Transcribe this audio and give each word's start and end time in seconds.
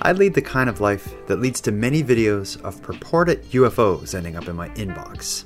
I 0.00 0.12
lead 0.12 0.34
the 0.34 0.42
kind 0.42 0.70
of 0.70 0.80
life 0.80 1.12
that 1.26 1.40
leads 1.40 1.60
to 1.62 1.72
many 1.72 2.04
videos 2.04 2.60
of 2.62 2.80
purported 2.82 3.42
UFOs 3.50 4.14
ending 4.14 4.36
up 4.36 4.46
in 4.46 4.54
my 4.54 4.68
inbox. 4.70 5.44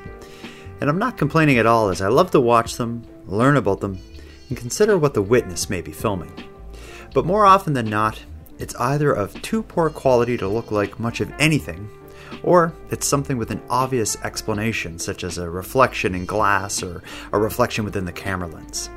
And 0.81 0.91
I'm 0.91 0.99
not 0.99 1.17
complaining 1.17 1.57
at 1.57 1.65
all, 1.65 1.89
as 1.89 2.03
I 2.03 2.09
love 2.09 2.31
to 2.33 2.41
watch 2.41 2.77
them, 2.77 3.03
learn 3.27 3.57
about 3.57 3.81
them, 3.81 3.99
and 4.49 4.59
consider 4.59 4.99
what 4.99 5.15
the 5.15 5.23
witness 5.23 5.71
may 5.71 5.81
be 5.81 5.93
filming. 5.93 6.33
But 7.15 7.25
more 7.25 7.47
often 7.47 7.73
than 7.73 7.89
not, 7.89 8.21
it's 8.59 8.75
either 8.75 9.11
of 9.11 9.41
too 9.41 9.63
poor 9.63 9.89
quality 9.89 10.37
to 10.37 10.49
look 10.49 10.71
like 10.71 11.01
much 11.01 11.23
of 11.23 11.33
anything, 11.39 11.89
or 12.43 12.75
it's 12.91 13.07
something 13.07 13.39
with 13.39 13.51
an 13.53 13.63
obvious 13.71 14.17
explanation, 14.23 14.99
such 14.99 15.25
as 15.25 15.39
a 15.39 15.49
reflection 15.49 16.15
in 16.15 16.27
glass 16.27 16.83
or 16.83 17.03
a 17.33 17.39
reflection 17.39 17.87
within 17.87 18.05
the 18.05 18.13
camera 18.13 18.49
lens. 18.49 18.91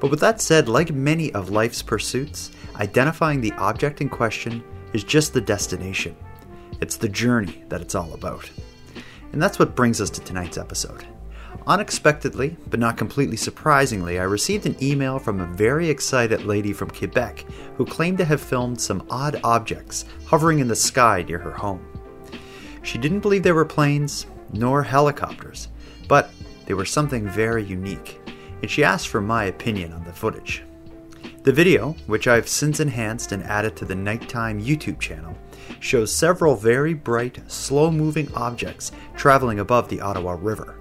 But 0.00 0.10
with 0.10 0.18
that 0.20 0.40
said, 0.40 0.68
like 0.68 0.92
many 0.92 1.32
of 1.32 1.50
life's 1.50 1.82
pursuits, 1.82 2.50
identifying 2.76 3.40
the 3.40 3.52
object 3.52 4.00
in 4.00 4.08
question 4.08 4.62
is 4.92 5.04
just 5.04 5.32
the 5.32 5.40
destination. 5.40 6.16
It's 6.80 6.96
the 6.96 7.08
journey 7.08 7.64
that 7.68 7.80
it's 7.80 7.94
all 7.94 8.12
about. 8.14 8.50
And 9.32 9.42
that's 9.42 9.58
what 9.58 9.76
brings 9.76 10.00
us 10.00 10.10
to 10.10 10.20
tonight's 10.20 10.58
episode. 10.58 11.06
Unexpectedly, 11.66 12.56
but 12.68 12.80
not 12.80 12.96
completely 12.96 13.36
surprisingly, 13.36 14.18
I 14.18 14.24
received 14.24 14.66
an 14.66 14.76
email 14.82 15.18
from 15.18 15.40
a 15.40 15.46
very 15.46 15.88
excited 15.88 16.44
lady 16.44 16.72
from 16.72 16.90
Quebec 16.90 17.44
who 17.76 17.86
claimed 17.86 18.18
to 18.18 18.24
have 18.24 18.40
filmed 18.40 18.80
some 18.80 19.06
odd 19.10 19.40
objects 19.44 20.04
hovering 20.26 20.58
in 20.58 20.68
the 20.68 20.76
sky 20.76 21.24
near 21.26 21.38
her 21.38 21.52
home. 21.52 21.86
She 22.82 22.98
didn't 22.98 23.20
believe 23.20 23.42
they 23.42 23.52
were 23.52 23.64
planes, 23.64 24.26
nor 24.52 24.82
helicopters, 24.82 25.68
but 26.08 26.30
they 26.66 26.74
were 26.74 26.84
something 26.84 27.28
very 27.28 27.62
unique 27.62 28.20
and 28.62 28.70
she 28.70 28.84
asked 28.84 29.08
for 29.08 29.20
my 29.20 29.44
opinion 29.44 29.92
on 29.92 30.04
the 30.04 30.12
footage. 30.12 30.62
The 31.44 31.52
video, 31.52 31.96
which 32.06 32.28
I've 32.28 32.46
since 32.46 32.78
enhanced 32.78 33.32
and 33.32 33.42
added 33.42 33.74
to 33.76 33.84
the 33.84 33.96
Nighttime 33.96 34.62
YouTube 34.62 35.00
channel, 35.00 35.36
shows 35.80 36.14
several 36.14 36.54
very 36.54 36.94
bright, 36.94 37.40
slow 37.50 37.90
moving 37.90 38.32
objects 38.34 38.92
traveling 39.16 39.58
above 39.58 39.88
the 39.88 40.00
Ottawa 40.00 40.36
River. 40.40 40.76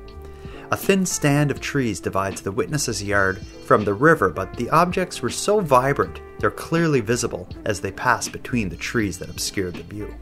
A 0.70 0.78
thin 0.78 1.04
stand 1.04 1.50
of 1.50 1.62
trees 1.62 2.00
divides 2.00 2.42
the 2.42 2.52
witness's 2.52 3.04
yard 3.04 3.44
from 3.66 3.84
the 3.84 3.95
river, 3.95 4.30
but 4.30 4.56
the 4.56 4.70
objects 4.70 5.23
were 5.23 5.32
so 5.32 5.62
vibrant 5.62 6.22
they're 6.38 6.52
clearly 6.52 7.02
visible 7.02 7.50
as 7.66 7.82
they 7.82 7.92
pass 7.92 8.30
between 8.30 8.70
the 8.70 8.76
trees 8.76 9.17
that 9.17 9.32
obscured 9.32 9.73
the 9.73 9.84
view. 9.84 10.14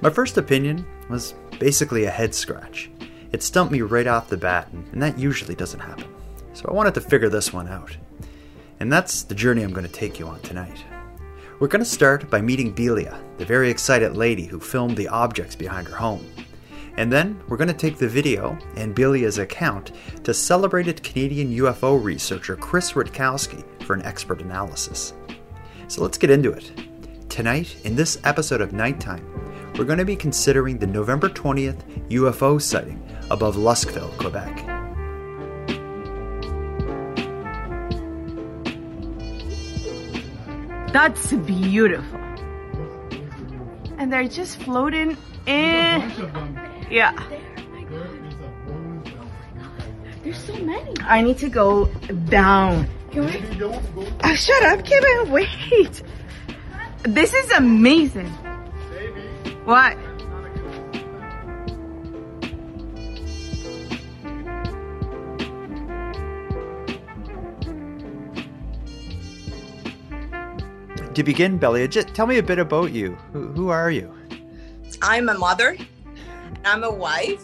My 0.00 0.10
first 0.10 0.38
opinion 0.38 0.86
was 1.10 1.34
basically 1.58 2.04
a 2.04 2.10
head 2.10 2.32
scratch. 2.32 2.90
It 3.32 3.42
stumped 3.42 3.72
me 3.72 3.80
right 3.80 4.06
off 4.06 4.28
the 4.28 4.36
bat, 4.36 4.68
and 4.70 5.02
that 5.02 5.18
usually 5.18 5.56
doesn't 5.56 5.80
happen. 5.80 6.06
So 6.54 6.66
I 6.68 6.72
wanted 6.72 6.94
to 6.94 7.00
figure 7.00 7.28
this 7.28 7.52
one 7.52 7.66
out. 7.66 7.96
And 8.82 8.92
that's 8.92 9.22
the 9.22 9.36
journey 9.36 9.62
I'm 9.62 9.72
going 9.72 9.86
to 9.86 9.92
take 9.92 10.18
you 10.18 10.26
on 10.26 10.40
tonight. 10.40 10.84
We're 11.60 11.68
going 11.68 11.84
to 11.84 11.88
start 11.88 12.28
by 12.28 12.40
meeting 12.40 12.74
Belia, 12.74 13.16
the 13.38 13.44
very 13.44 13.70
excited 13.70 14.16
lady 14.16 14.44
who 14.44 14.58
filmed 14.58 14.96
the 14.96 15.06
objects 15.06 15.54
behind 15.54 15.86
her 15.86 15.94
home. 15.94 16.26
And 16.96 17.12
then 17.12 17.40
we're 17.46 17.58
going 17.58 17.68
to 17.68 17.74
take 17.74 17.96
the 17.96 18.08
video 18.08 18.58
and 18.74 18.92
Belia's 18.92 19.38
account 19.38 19.92
to 20.24 20.34
celebrated 20.34 21.00
Canadian 21.04 21.52
UFO 21.58 22.02
researcher 22.02 22.56
Chris 22.56 22.90
Rutkowski 22.90 23.62
for 23.84 23.94
an 23.94 24.02
expert 24.02 24.42
analysis. 24.42 25.14
So 25.86 26.02
let's 26.02 26.18
get 26.18 26.30
into 26.30 26.50
it. 26.50 26.72
Tonight, 27.28 27.76
in 27.84 27.94
this 27.94 28.18
episode 28.24 28.60
of 28.60 28.72
Nighttime, 28.72 29.24
we're 29.78 29.84
going 29.84 30.00
to 30.00 30.04
be 30.04 30.16
considering 30.16 30.76
the 30.76 30.88
November 30.88 31.28
20th 31.28 32.08
UFO 32.08 32.60
sighting 32.60 33.00
above 33.30 33.54
Luskville, 33.54 34.10
Quebec. 34.18 34.71
That's 40.92 41.32
beautiful. 41.32 42.20
And 43.98 44.12
they're 44.12 44.28
just 44.28 44.60
floating 44.62 45.16
eh. 45.46 46.00
in. 46.02 46.60
Yeah. 46.90 47.12
There's 50.22 50.38
so 50.38 50.56
many. 50.58 50.94
I 51.02 51.22
need 51.22 51.38
to 51.38 51.48
go 51.48 51.86
down. 52.28 52.88
Can 53.10 53.26
we? 53.26 53.64
Oh, 54.22 54.34
shut 54.34 54.62
up, 54.64 54.84
Kevin. 54.84 55.32
Wait. 55.32 56.02
This 57.02 57.34
is 57.34 57.50
amazing. 57.52 58.28
What? 59.64 59.96
To 71.14 71.22
begin, 71.22 71.58
Belia, 71.58 71.90
just 71.90 72.14
tell 72.14 72.26
me 72.26 72.38
a 72.38 72.42
bit 72.42 72.58
about 72.58 72.90
you. 72.90 73.18
Who, 73.34 73.48
who 73.48 73.68
are 73.68 73.90
you? 73.90 74.10
I'm 75.02 75.28
a 75.28 75.34
mother. 75.36 75.76
I'm 76.64 76.84
a 76.84 76.90
wife. 76.90 77.42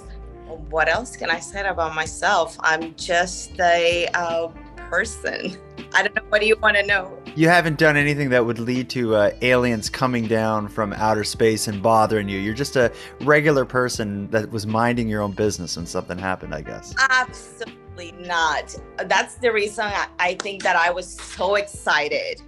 What 0.70 0.88
else 0.88 1.16
can 1.16 1.28
I 1.28 1.38
say 1.38 1.66
about 1.68 1.94
myself? 1.94 2.56
I'm 2.60 2.94
just 2.94 3.60
a 3.60 4.06
uh, 4.14 4.48
person. 4.88 5.58
I 5.94 6.02
don't 6.02 6.14
know. 6.16 6.22
What 6.30 6.40
do 6.40 6.46
you 6.46 6.56
want 6.56 6.78
to 6.78 6.86
know? 6.86 7.22
You 7.36 7.50
haven't 7.50 7.78
done 7.78 7.98
anything 7.98 8.30
that 8.30 8.46
would 8.46 8.58
lead 8.58 8.88
to 8.90 9.14
uh, 9.16 9.30
aliens 9.42 9.90
coming 9.90 10.26
down 10.26 10.68
from 10.68 10.94
outer 10.94 11.24
space 11.24 11.68
and 11.68 11.82
bothering 11.82 12.26
you. 12.26 12.38
You're 12.38 12.54
just 12.54 12.76
a 12.76 12.90
regular 13.20 13.66
person 13.66 14.30
that 14.30 14.50
was 14.50 14.66
minding 14.66 15.10
your 15.10 15.20
own 15.20 15.32
business 15.32 15.76
and 15.76 15.86
something 15.86 16.16
happened, 16.16 16.54
I 16.54 16.62
guess. 16.62 16.94
Absolutely 17.10 18.12
not. 18.12 18.74
That's 19.04 19.34
the 19.34 19.52
reason 19.52 19.84
I, 19.84 20.06
I 20.18 20.34
think 20.36 20.62
that 20.62 20.76
I 20.76 20.90
was 20.90 21.06
so 21.06 21.56
excited 21.56 22.40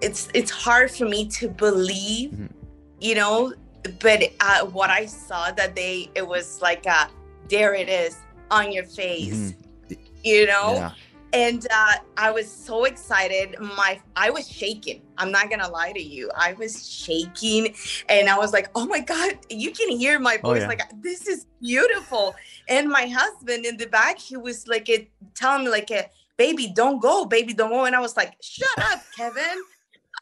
it's 0.00 0.28
it's 0.34 0.50
hard 0.50 0.90
for 0.90 1.04
me 1.06 1.26
to 1.26 1.48
believe 1.48 2.30
mm-hmm. 2.30 2.46
you 3.00 3.14
know 3.14 3.52
but 4.00 4.22
uh, 4.40 4.64
what 4.66 4.90
i 4.90 5.06
saw 5.06 5.50
that 5.52 5.74
they 5.74 6.10
it 6.14 6.26
was 6.26 6.60
like 6.62 6.86
uh 6.86 7.06
there 7.48 7.74
it 7.74 7.88
is 7.88 8.16
on 8.50 8.72
your 8.72 8.84
face 8.84 9.54
mm-hmm. 9.88 9.94
you 10.22 10.46
know? 10.46 10.74
Yeah. 10.74 10.92
and 11.32 11.66
uh, 11.70 11.94
i 12.16 12.30
was 12.30 12.50
so 12.50 12.84
excited. 12.84 13.56
My 13.60 14.00
i 14.16 14.30
was 14.30 14.48
shaking. 14.48 15.02
I'm 15.18 15.30
not 15.30 15.50
gonna 15.50 15.68
lie 15.68 15.92
to 15.92 16.00
you. 16.00 16.30
I 16.34 16.54
was 16.54 16.88
shaking 16.88 17.74
and 18.08 18.28
i 18.28 18.38
was 18.38 18.52
like 18.52 18.68
oh 18.74 18.86
my 18.86 19.00
god 19.00 19.38
you 19.50 19.70
can 19.72 19.90
hear 19.90 20.18
my 20.18 20.38
oh, 20.42 20.50
voice. 20.50 20.58
oh, 20.58 20.62
yeah. 20.62 20.68
like 20.68 20.82
this 21.02 21.26
is 21.26 21.46
beautiful. 21.60 22.34
And 22.68 22.88
my 22.88 23.06
husband 23.06 23.66
in 23.66 23.76
the 23.76 23.86
back 23.86 24.18
he 24.18 24.36
was 24.36 24.66
like 24.68 24.88
it 24.88 25.10
telling 25.34 25.64
me 25.64 25.70
like 25.70 25.90
baby 26.36 26.72
don't 26.74 27.00
go. 27.00 27.24
Baby 27.24 27.52
don't 27.52 27.70
go. 27.70 27.84
And 27.84 27.94
i 27.94 28.00
was 28.00 28.16
like 28.16 28.36
shut 28.40 28.78
up 28.78 29.02
kevin 29.16 29.58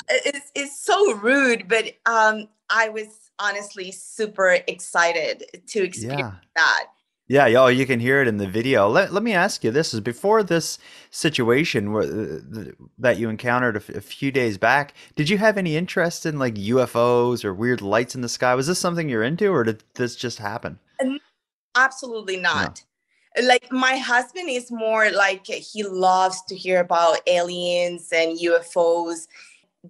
it's, 0.09 0.51
it's 0.55 0.81
so 0.81 1.15
rude, 1.15 1.69
but 1.69 1.93
um, 2.07 2.49
I 2.71 2.89
was 2.89 3.31
honestly 3.39 3.91
super 3.93 4.59
excited 4.67 5.45
to 5.69 5.83
experience 5.83 6.21
yeah. 6.21 6.33
that. 6.55 6.87
Yeah, 7.29 7.47
oh, 7.61 7.67
you 7.67 7.87
can 7.87 7.99
hear 7.99 8.23
it 8.23 8.29
in 8.29 8.37
the 8.37 8.47
video. 8.47 8.89
Let, 8.89 9.13
let 9.13 9.25
me 9.25 9.33
ask 9.33 9.65
you 9.65 9.73
this: 9.73 9.93
is 9.93 9.99
before 10.01 10.45
this 10.45 10.79
situation 11.11 11.93
where, 11.93 12.05
uh, 12.05 12.71
that 12.99 13.19
you 13.19 13.29
encountered 13.29 13.77
a 13.77 14.01
few 14.01 14.31
days 14.31 14.59
back, 14.59 14.95
did 15.17 15.29
you 15.29 15.37
have 15.39 15.59
any 15.59 15.77
interest 15.77 16.25
in 16.25 16.39
like 16.39 16.55
UFOs 16.55 17.45
or 17.45 17.53
weird 17.53 17.83
lights 17.83 18.15
in 18.15 18.21
the 18.21 18.29
sky? 18.29 18.55
Was 18.55 18.69
this 18.69 18.79
something 18.79 19.09
you're 19.09 19.25
into, 19.25 19.49
or 19.49 19.65
did 19.65 19.83
this 19.95 20.15
just 20.15 20.39
happen? 20.39 20.79
Absolutely 21.75 22.37
not. 22.37 22.83
No. 23.37 23.49
Like 23.49 23.71
my 23.71 23.97
husband 23.97 24.49
is 24.49 24.71
more 24.71 25.11
like 25.11 25.47
he 25.47 25.83
loves 25.83 26.41
to 26.49 26.57
hear 26.57 26.81
about 26.81 27.19
aliens 27.27 28.09
and 28.13 28.39
UFOs 28.39 29.27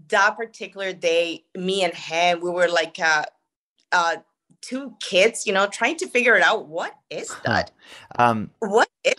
that 0.09 0.37
particular 0.37 0.93
day, 0.93 1.45
me 1.57 1.83
and 1.83 1.95
him, 1.95 2.41
we 2.41 2.51
were 2.51 2.69
like 2.69 2.99
uh, 2.99 3.25
uh, 3.93 4.17
two 4.61 4.95
kids, 5.01 5.47
you 5.47 5.53
know, 5.53 5.67
trying 5.67 5.97
to 5.97 6.09
figure 6.09 6.37
it 6.37 6.43
out. 6.43 6.69
What 6.69 6.95
is 7.11 7.35
that? 7.45 7.71
um, 8.19 8.51
what? 8.59 8.89
Is? 9.05 9.15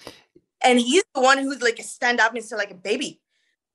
And 0.63 0.79
he's 0.79 1.03
the 1.13 1.21
one 1.21 1.38
who's 1.38 1.62
like 1.62 1.77
stand 1.81 2.19
up 2.19 2.33
and 2.33 2.44
say 2.44 2.56
like, 2.56 2.81
"Baby, 2.83 3.21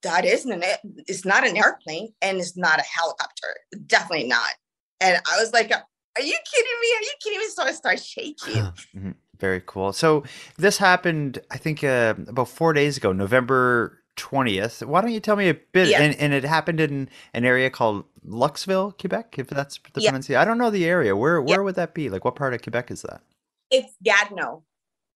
that 0.02 0.25
isn't 0.25 0.50
an. 0.50 0.62
It's 1.06 1.25
not 1.25 1.46
an 1.46 1.56
airplane, 1.56 2.12
and 2.20 2.38
it's 2.38 2.56
not 2.56 2.78
a 2.78 2.82
helicopter. 2.82 3.56
Definitely 3.87 4.28
not." 4.28 4.55
And 5.00 5.16
I 5.16 5.40
was 5.40 5.52
like, 5.52 5.70
"Are 5.70 6.22
you 6.22 6.38
kidding 6.55 6.78
me? 6.81 6.88
Are 6.96 7.02
you 7.02 7.12
kidding 7.22 7.38
me?" 7.38 7.48
So 7.48 7.62
I 7.62 7.72
start 7.72 8.00
shaking. 8.00 8.55
mm-hmm. 8.55 9.10
Very 9.38 9.62
cool. 9.66 9.93
So 9.93 10.22
this 10.56 10.78
happened, 10.78 11.40
I 11.50 11.56
think, 11.56 11.82
uh, 11.82 12.14
about 12.28 12.48
four 12.48 12.72
days 12.72 12.96
ago, 12.96 13.12
November 13.12 14.01
20th. 14.16 14.84
Why 14.86 15.00
don't 15.00 15.12
you 15.12 15.20
tell 15.20 15.36
me 15.36 15.48
a 15.48 15.54
bit? 15.54 15.88
Yeah. 15.88 16.02
And, 16.02 16.14
and 16.16 16.32
it 16.32 16.44
happened 16.44 16.80
in 16.80 17.08
an 17.34 17.44
area 17.44 17.70
called 17.70 18.04
Luskville, 18.26 18.98
Quebec, 18.98 19.38
if 19.38 19.48
that's 19.48 19.78
the 19.92 20.00
Yeah. 20.00 20.10
pronunciation. 20.10 20.40
I 20.40 20.44
don't 20.44 20.58
know 20.58 20.70
the 20.70 20.84
area. 20.86 21.16
Where 21.16 21.38
Yeah. 21.38 21.44
where 21.44 21.62
would 21.62 21.74
that 21.76 21.94
be? 21.94 22.10
Like, 22.10 22.24
what 22.24 22.36
part 22.36 22.54
of 22.54 22.62
Quebec 22.62 22.90
is 22.90 23.02
that? 23.02 23.22
It's 23.70 23.94
Gatineau. 24.02 24.62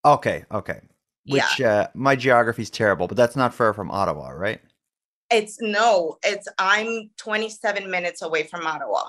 Okay, 0.04 0.44
okay. 0.50 0.80
Yeah. 1.24 1.34
Which 1.34 1.60
uh, 1.60 1.88
my 1.94 2.14
is 2.14 2.70
terrible, 2.70 3.08
but 3.08 3.16
that's 3.16 3.36
not 3.36 3.52
far 3.52 3.74
from 3.74 3.90
Ottawa, 3.90 4.30
right? 4.30 4.60
It's 5.30 5.60
no, 5.60 6.18
it's 6.24 6.46
I'm 6.58 7.10
27 7.16 7.90
minutes 7.90 8.22
away 8.22 8.44
from 8.44 8.66
Ottawa. 8.66 9.08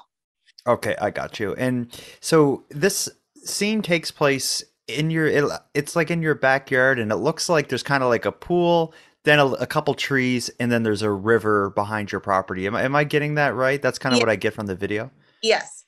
Okay, 0.65 0.95
I 0.99 1.11
got 1.11 1.39
you. 1.39 1.53
And 1.55 1.91
so 2.19 2.63
this 2.69 3.07
scene 3.35 3.81
takes 3.81 4.11
place 4.11 4.63
in 4.87 5.11
your 5.11 5.27
it, 5.27 5.43
it's 5.73 5.95
like 5.95 6.09
in 6.09 6.21
your 6.21 6.33
backyard 6.35 6.97
and 6.99 7.11
it 7.11 7.17
looks 7.17 7.49
like 7.49 7.69
there's 7.69 7.83
kind 7.83 8.03
of 8.03 8.09
like 8.09 8.25
a 8.25 8.31
pool, 8.31 8.93
then 9.27 9.39
a, 9.39 9.45
a 9.45 9.67
couple 9.67 9.93
trees 9.93 10.49
and 10.59 10.71
then 10.71 10.83
there's 10.83 11.01
a 11.01 11.11
river 11.11 11.69
behind 11.71 12.11
your 12.11 12.21
property. 12.21 12.65
Am 12.65 12.75
I, 12.75 12.83
am 12.83 12.95
I 12.95 13.03
getting 13.03 13.35
that 13.35 13.53
right? 13.55 13.81
That's 13.81 13.99
kind 13.99 14.13
of 14.13 14.19
Yeah. 14.19 14.23
what 14.23 14.29
I 14.31 14.35
get 14.37 14.53
from 14.53 14.67
the 14.67 14.75
video. 14.75 15.11
Yes. 15.43 15.83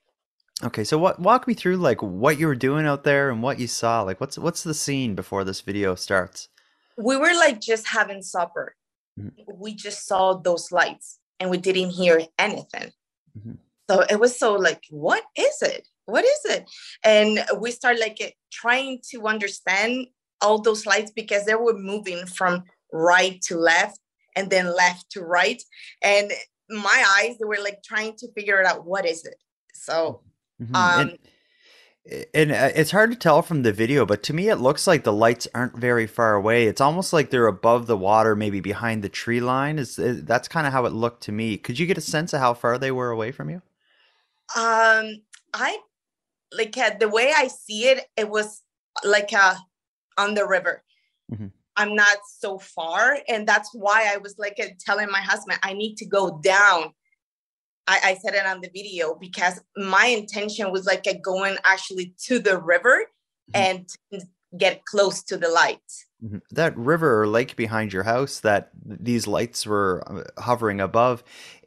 Okay, 0.62 0.83
so 0.83 0.97
what 0.97 1.19
walk 1.21 1.47
me 1.47 1.53
through 1.53 1.77
like 1.77 2.01
what 2.03 2.38
you 2.38 2.45
were 2.47 2.56
doing 2.56 2.86
out 2.86 3.06
there 3.06 3.30
and 3.31 3.41
what 3.41 3.59
you 3.59 3.68
saw. 3.68 4.01
Like 4.01 4.19
what's 4.19 4.38
what's 4.38 4.63
the 4.63 4.74
scene 4.74 5.15
before 5.15 5.45
this 5.45 5.62
video 5.62 5.95
starts? 5.95 6.50
We 6.97 7.15
were 7.15 7.33
like 7.33 7.62
just 7.62 7.88
having 7.88 8.21
supper. 8.21 8.75
Mhm. 9.18 9.31
We 9.56 9.74
just 9.74 10.06
saw 10.06 10.33
those 10.33 10.69
lights 10.71 11.19
and 11.39 11.50
we 11.50 11.57
didn't 11.57 11.92
hear 11.92 12.21
anything. 12.38 12.92
Mhm. 13.39 13.57
So 13.89 14.01
it 14.01 14.19
was 14.19 14.38
so 14.38 14.53
like, 14.56 14.83
what 14.89 15.24
is 15.38 15.62
it? 15.62 15.88
What 16.06 16.25
is 16.25 16.42
it? 16.45 16.65
And 17.06 17.39
we 17.59 17.71
start 17.71 17.97
like 18.00 18.35
trying 18.51 19.00
to 19.12 19.27
understand 19.27 20.07
all 20.42 20.59
those 20.62 20.85
lights 20.85 21.12
because 21.12 21.45
they 21.45 21.56
were 21.56 21.77
moving 21.77 22.25
from 22.25 22.63
right 22.91 23.41
to 23.44 23.57
left 23.57 24.00
and 24.36 24.50
then 24.50 24.75
left 24.75 25.09
to 25.12 25.21
right. 25.21 25.62
And 26.01 26.31
my 26.69 27.03
eyes, 27.19 27.38
they 27.38 27.45
were 27.45 27.57
like 27.63 27.81
trying 27.83 28.15
to 28.18 28.31
figure 28.33 28.59
it 28.59 28.65
out. 28.65 28.86
What 28.86 29.06
is 29.06 29.25
it? 29.25 29.36
So 29.74 30.21
Mhm. 30.62 30.75
Um, 30.75 31.00
and 31.00 31.19
and 32.33 32.51
uh, 32.51 32.69
it's 32.75 32.91
hard 32.91 33.12
to 33.12 33.18
tell 33.18 33.41
from 33.41 33.63
the 33.63 33.71
video, 33.71 34.06
but 34.06 34.24
to 34.24 34.33
me 34.33 34.50
it 34.50 34.56
looks 34.56 34.88
like 34.88 35.03
the 35.03 35.13
lights 35.13 35.47
aren't 35.53 35.77
very 35.77 36.07
far 36.07 36.33
away. 36.36 36.65
It's 36.65 36.81
almost 36.81 37.13
like 37.13 37.30
they're 37.30 37.47
above 37.47 37.88
the 37.88 37.97
water, 37.97 38.36
maybe 38.36 38.59
behind 38.59 39.03
the 39.03 39.09
tree 39.09 39.39
line. 39.39 39.77
Is, 39.77 40.00
is 40.00 40.24
that's 40.24 40.47
kind 40.47 40.65
of 40.65 40.74
how 40.74 40.85
it 40.85 40.94
looked 40.94 41.24
to 41.24 41.31
me. 41.31 41.57
Could 41.57 41.77
you 41.77 41.85
get 41.85 41.97
a 41.97 42.01
sense 42.01 42.33
of 42.33 42.39
how 42.39 42.53
far 42.53 42.77
they 42.77 42.92
were 42.92 43.12
away 43.12 43.31
from 43.31 43.50
you? 43.50 43.62
Um, 44.56 45.21
I 45.53 45.80
like 46.51 46.77
uh, 46.77 46.92
the 47.00 47.09
way 47.09 47.31
I 47.35 47.47
see 47.47 47.83
it. 47.85 48.06
It 48.18 48.30
was 48.30 48.63
like 49.03 49.31
uh 49.33 49.56
on 50.18 50.33
the 50.33 50.47
river. 50.47 50.83
Mhm. 51.31 51.51
I'm 51.79 51.95
not 51.95 52.17
so 52.43 52.59
far, 52.59 53.17
and 53.27 53.47
that's 53.47 53.69
why 53.73 54.11
I 54.13 54.17
was 54.17 54.35
like 54.37 54.57
uh, 54.61 54.67
telling 54.87 55.09
my 55.09 55.21
husband 55.21 55.57
I 55.63 55.73
need 55.73 55.95
to 56.01 56.05
go 56.05 56.39
down. 56.43 56.93
I, 57.87 57.99
I 58.09 58.13
said 58.21 58.33
it 58.35 58.45
on 58.45 58.61
the 58.61 58.69
video 58.79 59.15
because 59.15 59.59
my 59.75 60.05
intention 60.05 60.71
was 60.71 60.85
like 60.85 61.07
uh, 61.07 61.13
going 61.23 61.55
actually 61.63 62.13
to 62.25 62.37
the 62.37 62.57
river 62.59 62.97
and 63.53 63.89
get 64.57 64.83
close 64.85 65.23
to 65.23 65.37
the 65.37 65.49
lights. 65.49 66.05
Mhm. 66.23 66.41
That 66.51 66.77
river 66.77 67.21
or 67.21 67.27
lake 67.27 67.55
behind 67.55 67.93
your 67.93 68.03
house 68.03 68.41
that 68.41 68.69
these 68.85 69.25
lights 69.25 69.65
were 69.65 70.03
uh, 70.07 70.41
hovering 70.41 70.81
above, 70.81 71.23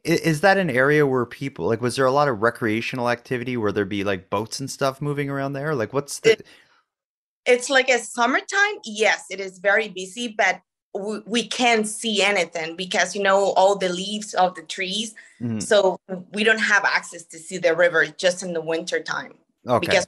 i- 0.06 0.10
is 0.10 0.42
that 0.42 0.58
an 0.58 0.68
area 0.70 1.06
where 1.06 1.24
people 1.26 1.66
like 1.66 1.80
was 1.80 1.96
there 1.96 2.06
a 2.06 2.12
lot 2.12 2.28
of 2.28 2.42
recreational 2.42 3.08
activity 3.08 3.56
where 3.56 3.72
there'd 3.72 3.88
be 3.88 4.04
like 4.04 4.30
boats 4.30 4.60
and 4.60 4.70
stuff 4.70 5.00
moving 5.00 5.30
around 5.30 5.54
there? 5.54 5.74
Like 5.74 5.92
what's 5.92 6.20
the 6.20 6.32
It- 6.32 6.46
It's 7.46 7.68
like 7.68 7.88
a 7.88 7.98
summertime. 7.98 8.76
Yes, 8.84 9.26
it 9.30 9.40
is 9.40 9.58
very 9.58 9.88
busy, 9.88 10.28
but 10.36 10.60
we, 10.94 11.20
we 11.26 11.46
can't 11.46 11.86
see 11.86 12.22
anything 12.22 12.76
because 12.76 13.16
you 13.16 13.22
know 13.22 13.52
all 13.52 13.76
the 13.76 13.88
leaves 13.88 14.34
of 14.34 14.54
the 14.54 14.62
trees. 14.62 15.14
Mhm. 15.40 15.62
So 15.62 15.98
we 16.32 16.44
don't 16.44 16.60
have 16.60 16.84
access 16.84 17.24
to 17.24 17.38
see 17.38 17.58
the 17.58 17.74
river 17.74 18.06
just 18.06 18.42
in 18.42 18.52
the 18.52 18.60
winter 18.60 19.00
time 19.00 19.34
okay. 19.66 19.86
because 19.86 20.06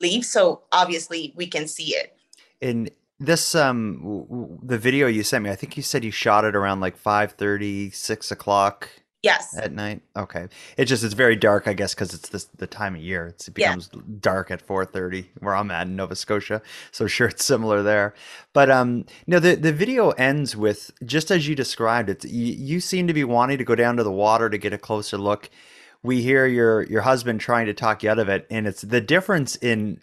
leaves. 0.00 0.28
So 0.28 0.62
obviously 0.72 1.32
we 1.36 1.46
can 1.46 1.66
see 1.66 1.94
it. 1.94 2.16
In 2.60 2.90
this 3.18 3.54
um 3.54 3.98
w- 4.02 4.26
w- 4.26 4.58
the 4.62 4.78
video 4.78 5.06
you 5.06 5.22
sent 5.22 5.44
me, 5.44 5.50
I 5.50 5.56
think 5.56 5.76
you 5.76 5.82
said 5.82 6.04
you 6.04 6.10
shot 6.10 6.44
it 6.44 6.54
around 6.54 6.80
like 6.80 6.96
5:30, 6.96 7.94
6 7.94 8.30
o'clock 8.30 8.88
Yes. 9.22 9.54
at 9.56 9.72
night. 9.72 10.02
Okay. 10.16 10.48
It 10.76 10.86
just 10.86 11.04
it's 11.04 11.14
very 11.14 11.36
dark, 11.36 11.68
I 11.68 11.74
guess, 11.74 11.94
because 11.94 12.14
it's 12.14 12.28
this 12.30 12.44
the 12.46 12.66
time 12.66 12.94
of 12.96 13.02
year. 13.02 13.28
It's, 13.28 13.48
it 13.48 13.54
Yeah. 13.56 13.68
becomes 13.68 13.88
dark 14.20 14.50
at 14.50 14.66
4:30 14.66 15.26
where 15.40 15.56
I'm 15.56 15.70
at 15.70 15.86
in 15.88 15.96
Nova 15.96 16.16
Scotia. 16.16 16.62
So 16.92 17.06
sure 17.06 17.28
it's 17.28 17.44
similar 17.44 17.82
there. 17.82 18.14
But 18.52 18.70
um 18.70 19.06
no 19.26 19.40
the 19.40 19.56
the 19.56 19.72
video 19.72 20.10
ends 20.12 20.56
with 20.56 20.90
just 21.06 21.30
as 21.30 21.48
you 21.48 21.54
described 21.56 22.10
it. 22.10 22.24
You, 22.24 22.54
you 22.54 22.80
seem 22.80 23.06
to 23.08 23.14
be 23.14 23.24
wanting 23.24 23.58
to 23.58 23.64
go 23.64 23.74
down 23.74 23.96
to 23.98 24.04
the 24.04 24.12
water 24.12 24.50
to 24.50 24.58
get 24.58 24.72
a 24.72 24.78
closer 24.78 25.18
look. 25.18 25.50
We 26.02 26.22
hear 26.22 26.46
your 26.46 26.82
your 26.84 27.02
husband 27.02 27.40
trying 27.40 27.66
to 27.66 27.74
talk 27.74 28.02
you 28.02 28.10
out 28.10 28.18
of 28.20 28.28
it 28.28 28.46
and 28.50 28.66
it's 28.66 28.82
the 28.82 29.00
difference 29.02 29.56
in 29.56 30.00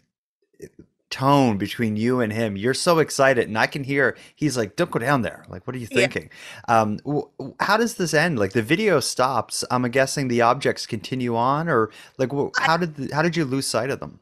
tone 1.09 1.57
between 1.57 1.95
you 1.95 2.19
and 2.19 2.31
him. 2.31 2.55
You're 2.55 2.73
so 2.73 2.99
excited, 2.99 3.47
and 3.47 3.57
I 3.57 3.67
can 3.67 3.83
hear 3.83 4.15
he's 4.35 4.55
like, 4.57 4.75
"Don't 4.75 4.91
go 4.91 4.99
down 4.99 5.21
there." 5.21 5.45
Like, 5.49 5.65
what 5.65 5.75
are 5.75 5.79
you 5.79 5.87
Yeah. 5.91 5.97
thinking? 5.97 6.29
Um, 6.67 6.97
w- 6.97 7.29
how 7.59 7.77
does 7.77 7.95
this 7.95 8.13
end? 8.13 8.37
Like, 8.39 8.53
the 8.53 8.61
video 8.61 8.99
stops. 8.99 9.63
I'm 9.71 9.83
guessing 9.89 10.27
the 10.27 10.41
objects 10.41 10.85
continue 10.85 11.35
on, 11.35 11.67
or 11.67 11.89
like, 12.17 12.31
wh- 12.31 12.49
how 12.59 12.77
did 12.77 12.95
the, 12.95 13.15
how 13.15 13.21
did 13.21 13.35
you 13.35 13.45
lose 13.45 13.67
sight 13.67 13.89
of 13.89 13.99
them? 13.99 14.19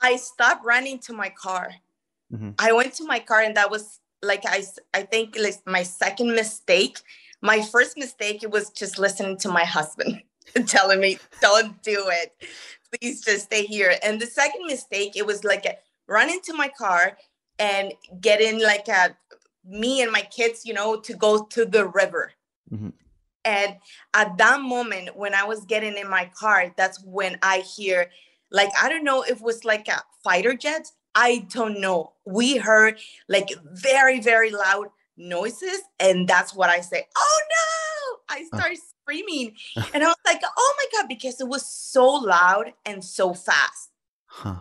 I 0.00 0.16
stopped 0.16 0.64
running 0.64 0.98
to 1.00 1.12
my 1.12 1.30
car. 1.30 1.74
Mhm. 2.32 2.54
I 2.58 2.72
went 2.72 2.94
to 2.94 3.04
my 3.04 3.20
car, 3.20 3.40
and 3.40 3.56
that 3.56 3.70
was 3.70 4.00
like 4.22 4.42
I 4.46 4.64
I 4.92 5.02
think 5.02 5.36
like 5.38 5.58
my 5.66 5.82
second 5.82 6.34
mistake. 6.34 6.98
My 7.42 7.60
first 7.62 7.96
mistake 7.98 8.42
it 8.42 8.50
was 8.50 8.70
just 8.70 8.98
listening 8.98 9.36
to 9.38 9.48
my 9.50 9.64
husband 9.64 10.22
telling 10.66 10.98
me, 11.00 11.18
"Don't 11.40 11.82
do 11.82 12.08
it. 12.08 12.32
Please 12.90 13.22
just 13.22 13.44
stay 13.44 13.64
here." 13.66 13.96
And 14.02 14.20
the 14.20 14.26
second 14.26 14.66
mistake 14.66 15.12
it 15.16 15.26
was 15.26 15.44
like 15.44 15.64
a, 15.66 15.76
run 16.06 16.30
into 16.30 16.52
my 16.54 16.68
car 16.68 17.16
and 17.58 17.92
get 18.20 18.40
in 18.40 18.62
like 18.62 18.88
a 18.88 19.16
me 19.64 20.02
and 20.02 20.12
my 20.12 20.22
kids, 20.22 20.66
you 20.66 20.74
know, 20.74 21.00
to 21.00 21.14
go 21.14 21.44
to 21.44 21.64
the 21.64 21.86
river. 21.86 22.32
Mhm. 22.70 22.92
And 23.44 23.76
at 24.14 24.36
that 24.38 24.60
moment, 24.60 25.16
when 25.16 25.34
I 25.34 25.44
was 25.44 25.64
getting 25.64 25.96
in 25.96 26.08
my 26.08 26.26
car, 26.34 26.72
that's 26.76 27.02
when 27.02 27.38
I 27.42 27.58
hear, 27.58 28.10
like, 28.50 28.70
I 28.80 28.88
don't 28.88 29.04
know 29.04 29.22
if 29.22 29.38
it 29.38 29.42
was 29.42 29.64
like 29.64 29.88
a 29.88 30.02
fighter 30.22 30.54
jet. 30.54 30.90
I 31.14 31.46
don't 31.50 31.80
know. 31.80 32.14
We 32.24 32.56
heard 32.56 32.98
like 33.28 33.50
very, 33.64 34.20
very 34.20 34.50
loud 34.50 34.88
noises. 35.16 35.82
And 36.00 36.26
that's 36.26 36.54
what 36.54 36.70
I 36.70 36.80
say, 36.80 37.06
oh 37.16 37.40
no. 37.50 38.34
I 38.36 38.44
started 38.44 38.78
screaming. 38.78 39.54
And 39.92 40.02
I 40.02 40.08
was 40.08 40.16
like, 40.26 40.40
oh 40.44 40.74
my 40.78 40.98
God, 40.98 41.08
because 41.08 41.40
it 41.40 41.48
was 41.48 41.66
so 41.66 42.06
loud 42.06 42.72
and 42.84 43.04
so 43.04 43.34
fast 43.34 43.90
Huh. 44.26 44.56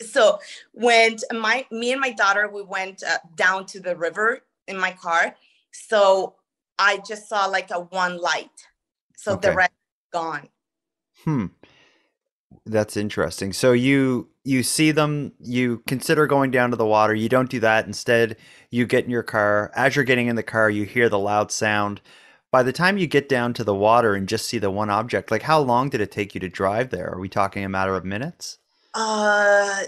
So 0.00 0.38
when 0.72 1.16
my 1.32 1.66
me 1.70 1.92
and 1.92 2.00
my 2.00 2.10
daughter 2.12 2.48
we 2.52 2.62
went 2.62 3.02
uh, 3.02 3.18
down 3.36 3.66
to 3.66 3.80
the 3.80 3.96
river 3.96 4.40
in 4.68 4.78
my 4.78 4.92
car 4.92 5.36
so 5.72 6.34
i 6.78 6.98
just 7.06 7.28
saw 7.28 7.46
like 7.46 7.70
a 7.70 7.80
one 7.80 8.18
light 8.20 8.68
so 9.16 9.36
the 9.36 9.52
Okay. 9.52 9.52
rest 9.52 9.72
gone 10.12 10.48
Hmm. 11.24 11.46
That's 12.66 12.96
interesting. 12.96 13.52
So 13.52 13.72
you 13.72 14.28
you 14.44 14.62
see 14.62 14.90
them, 14.92 15.32
you 15.40 15.82
consider 15.86 16.26
going 16.26 16.50
down 16.50 16.70
to 16.70 16.76
the 16.76 16.86
water. 16.86 17.14
You 17.14 17.28
don't 17.28 17.50
do 17.50 17.60
that. 17.60 17.86
Instead, 17.86 18.36
you 18.70 18.86
get 18.86 19.04
in 19.04 19.10
your 19.10 19.22
car. 19.22 19.70
As 19.74 19.96
you're 19.96 20.04
getting 20.04 20.28
in 20.28 20.36
the 20.36 20.42
car, 20.42 20.70
you 20.70 20.84
hear 20.84 21.08
the 21.08 21.18
loud 21.18 21.52
sound. 21.52 22.00
By 22.50 22.62
the 22.62 22.72
time 22.72 22.98
you 22.98 23.06
get 23.06 23.28
down 23.28 23.54
to 23.54 23.64
the 23.64 23.74
water 23.74 24.14
and 24.14 24.28
just 24.28 24.46
see 24.48 24.58
the 24.58 24.70
one 24.70 24.90
object, 24.90 25.30
like 25.30 25.42
how 25.42 25.60
long 25.60 25.88
did 25.90 26.00
it 26.00 26.10
take 26.12 26.34
you 26.34 26.40
to 26.40 26.48
drive 26.48 26.90
there? 26.90 27.10
Are 27.14 27.20
we 27.20 27.28
talking 27.28 27.64
a 27.64 27.68
matter 27.68 27.96
of 27.96 28.04
minutes? 28.04 28.58
Uh 29.00 29.84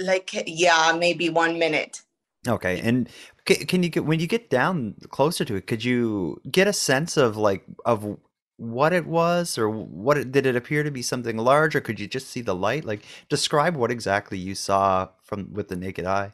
like 0.00 0.30
yeah 0.46 0.96
maybe 0.98 1.28
one 1.30 1.58
minute 1.58 2.02
Okay. 2.46 2.80
And 2.80 3.08
can 3.46 3.82
you 3.82 3.90
get 3.90 4.04
when 4.04 4.20
you 4.20 4.26
get 4.26 4.48
down 4.48 4.94
closer 5.10 5.44
to 5.44 5.56
it, 5.56 5.66
could 5.66 5.84
you 5.84 6.40
get 6.50 6.68
a 6.68 6.72
sense 6.72 7.16
of 7.16 7.36
like 7.36 7.64
of 7.84 8.16
what 8.56 8.92
it 8.92 9.06
was 9.06 9.58
or 9.58 9.68
what 9.68 10.16
it, 10.18 10.32
did 10.32 10.46
it 10.46 10.56
appear 10.56 10.82
to 10.82 10.90
be 10.90 11.02
something 11.02 11.36
large 11.36 11.74
or 11.76 11.80
could 11.80 12.00
you 12.00 12.06
just 12.06 12.28
see 12.30 12.40
the 12.42 12.54
light? 12.54 12.84
Like 12.84 13.02
describe 13.28 13.76
what 13.76 13.90
exactly 13.90 14.38
you 14.38 14.54
saw 14.54 15.08
from 15.22 15.52
with 15.52 15.68
the 15.68 15.76
naked 15.76 16.06
eye. 16.06 16.32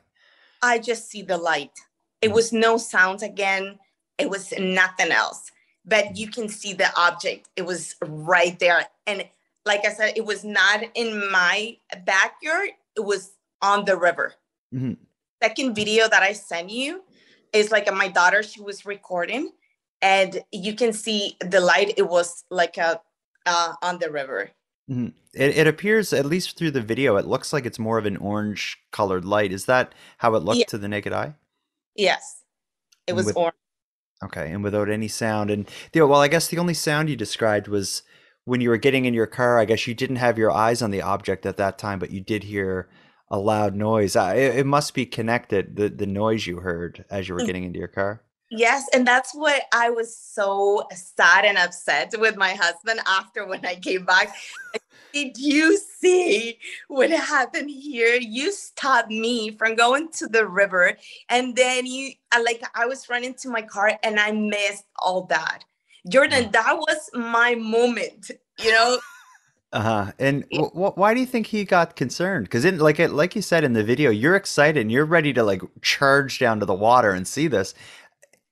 i 0.62 0.78
just 0.78 1.10
see 1.10 1.22
the 1.22 1.36
light 1.36 1.72
it 2.22 2.30
Mm. 2.30 2.34
was 2.34 2.52
no 2.52 2.76
sounds 2.78 3.22
again 3.22 3.78
it 4.18 4.28
was 4.30 4.52
nothing 4.58 5.10
else 5.12 5.50
but 5.84 6.16
you 6.16 6.28
can 6.28 6.48
see 6.48 6.72
the 6.72 6.90
object 6.96 7.48
it 7.56 7.66
was 7.66 7.96
right 8.02 8.58
there 8.58 8.80
and 9.06 9.24
like 9.66 9.84
i 9.86 9.92
said 9.92 10.12
it 10.16 10.24
was 10.24 10.44
not 10.44 10.82
in 10.94 11.30
my 11.30 11.76
backyard 12.04 12.70
it 12.96 13.00
was 13.04 13.32
on 13.62 13.84
the 13.84 13.96
river 13.96 14.34
Mhm. 14.74 14.96
second 15.42 15.74
video 15.74 16.08
that 16.08 16.22
i 16.22 16.32
sent 16.32 16.70
you 16.70 17.02
is 17.52 17.70
like 17.70 17.92
my 17.92 18.08
daughter 18.08 18.42
she 18.42 18.60
was 18.60 18.84
recording 18.86 19.52
and 20.02 20.40
you 20.52 20.74
can 20.74 20.92
see 20.92 21.36
the 21.40 21.60
light 21.60 21.94
it 21.96 22.08
was 22.08 22.44
like 22.50 22.76
a 22.78 23.00
uh, 23.46 23.74
on 23.82 23.98
the 23.98 24.10
river 24.10 24.50
Mhm. 24.90 25.14
It, 25.32 25.56
it 25.56 25.66
appears, 25.66 26.12
at 26.12 26.26
least 26.26 26.58
through 26.58 26.72
the 26.72 26.82
video, 26.82 27.16
it 27.16 27.24
looks 27.26 27.54
like 27.54 27.64
it's 27.64 27.78
more 27.78 27.96
of 27.96 28.04
an 28.04 28.18
orange 28.18 28.76
colored 28.92 29.24
light. 29.24 29.50
Is 29.50 29.64
that 29.64 29.94
how 30.18 30.34
it 30.34 30.42
looked 30.44 30.58
Yeah. 30.58 30.66
to 30.66 30.78
the 30.78 30.88
naked 30.88 31.12
eye? 31.12 31.34
yes 31.96 32.42
it 33.06 33.14
was 33.14 33.26
With- 33.26 33.36
orange 33.36 33.56
Okay, 34.22 34.50
and 34.52 34.62
without 34.62 34.88
any 34.90 35.08
sound. 35.08 35.50
And 35.50 35.68
know, 35.94 36.06
well, 36.06 36.20
I 36.20 36.28
guess 36.28 36.48
the 36.48 36.58
only 36.58 36.74
sound 36.74 37.08
you 37.08 37.16
described 37.16 37.66
was 37.68 38.02
when 38.44 38.60
you 38.60 38.68
were 38.68 38.76
getting 38.76 39.04
in 39.04 39.14
your 39.14 39.26
car. 39.26 39.58
I 39.58 39.64
guess 39.64 39.86
you 39.86 39.94
didn't 39.94 40.16
have 40.16 40.38
your 40.38 40.50
eyes 40.50 40.82
on 40.82 40.90
the 40.90 41.02
object 41.02 41.46
at 41.46 41.56
that 41.56 41.78
time, 41.78 41.98
but 41.98 42.10
you 42.10 42.20
did 42.20 42.44
hear 42.44 42.88
a 43.28 43.38
loud 43.38 43.74
noise. 43.74 44.16
Uh, 44.16 44.32
it, 44.36 44.66
must 44.66 44.94
be 44.94 45.06
connected. 45.06 45.76
The 45.76 45.88
the 45.88 46.06
noise 46.06 46.46
you 46.46 46.58
heard 46.58 47.04
as 47.10 47.28
you 47.28 47.34
were 47.34 47.40
mm. 47.40 47.46
getting 47.46 47.64
into 47.64 47.78
your 47.78 47.88
car. 47.88 48.22
Yes, 48.50 48.86
and 48.92 49.06
that's 49.06 49.34
what 49.34 49.62
I 49.72 49.90
was 49.90 50.16
so 50.16 50.86
sad 50.92 51.44
and 51.44 51.58
upset 51.58 52.14
with 52.18 52.36
my 52.36 52.52
husband 52.52 53.00
after 53.06 53.46
when 53.46 53.64
I 53.64 53.76
came 53.76 54.04
back. 54.04 54.34
Did 55.12 55.38
you 55.38 55.76
see 55.76 56.58
what 56.88 57.10
happened 57.10 57.70
here? 57.70 58.16
You 58.16 58.52
stopped 58.52 59.10
me 59.10 59.56
from 59.56 59.76
going 59.76 60.10
to 60.12 60.28
the 60.28 60.46
river, 60.46 60.96
and 61.28 61.56
then 61.56 61.86
you 61.86 62.12
like 62.44 62.62
I 62.74 62.86
was 62.86 63.08
running 63.08 63.34
to 63.34 63.48
my 63.48 63.62
car 63.62 63.98
and 64.02 64.20
I 64.20 64.32
missed 64.32 64.84
all 64.98 65.22
that. 65.26 65.64
Jordan, 66.08 66.50
that 66.52 66.76
was 66.76 67.10
my 67.14 67.54
moment, 67.54 68.30
you 68.58 68.70
know. 68.70 68.98
Uh 69.72 69.80
huh. 69.80 70.12
And 70.18 70.44
w- 70.50 70.70
w- 70.70 70.92
why 70.94 71.14
do 71.14 71.20
you 71.20 71.26
think 71.26 71.48
he 71.48 71.64
got 71.64 71.96
concerned? 71.96 72.44
Because 72.44 72.64
in 72.64 72.78
like 72.78 73.00
it, 73.00 73.10
like 73.10 73.34
you 73.34 73.42
said 73.42 73.64
in 73.64 73.72
the 73.72 73.82
video, 73.82 74.10
you're 74.10 74.36
excited 74.36 74.80
and 74.80 74.92
you're 74.92 75.04
ready 75.04 75.32
to 75.32 75.42
like 75.42 75.62
charge 75.82 76.38
down 76.38 76.60
to 76.60 76.66
the 76.66 76.74
water 76.74 77.10
and 77.10 77.26
see 77.26 77.48
this. 77.48 77.74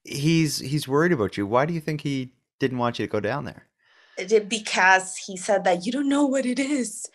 He's 0.03 0.59
he's 0.59 0.87
worried 0.87 1.13
about 1.13 1.37
you. 1.37 1.47
Why 1.47 1.65
do 1.65 1.73
you 1.73 1.79
think 1.79 2.01
he 2.01 2.33
didn't 2.59 2.79
want 2.79 2.99
you 2.99 3.05
to 3.05 3.11
go 3.11 3.19
down 3.21 3.45
there? 3.45 3.67
Because 4.17 5.15
he 5.15 5.37
said 5.37 5.63
that 5.63 5.85
you 5.85 5.91
don't 5.91 6.09
know 6.09 6.25
what 6.25 6.45
it 6.45 6.59
is. 6.59 7.07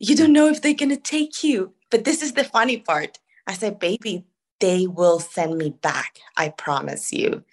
You 0.00 0.16
don't 0.16 0.32
know 0.32 0.48
if 0.48 0.62
they're 0.62 0.74
gonna 0.74 0.96
take 0.96 1.44
you. 1.44 1.74
But 1.90 2.04
this 2.04 2.22
is 2.22 2.32
the 2.32 2.44
funny 2.44 2.78
part. 2.78 3.18
I 3.46 3.54
said, 3.54 3.78
baby, 3.78 4.24
they 4.60 4.86
will 4.86 5.20
send 5.20 5.56
me 5.56 5.70
back. 5.70 6.18
I 6.36 6.48
promise 6.48 7.12
you 7.12 7.44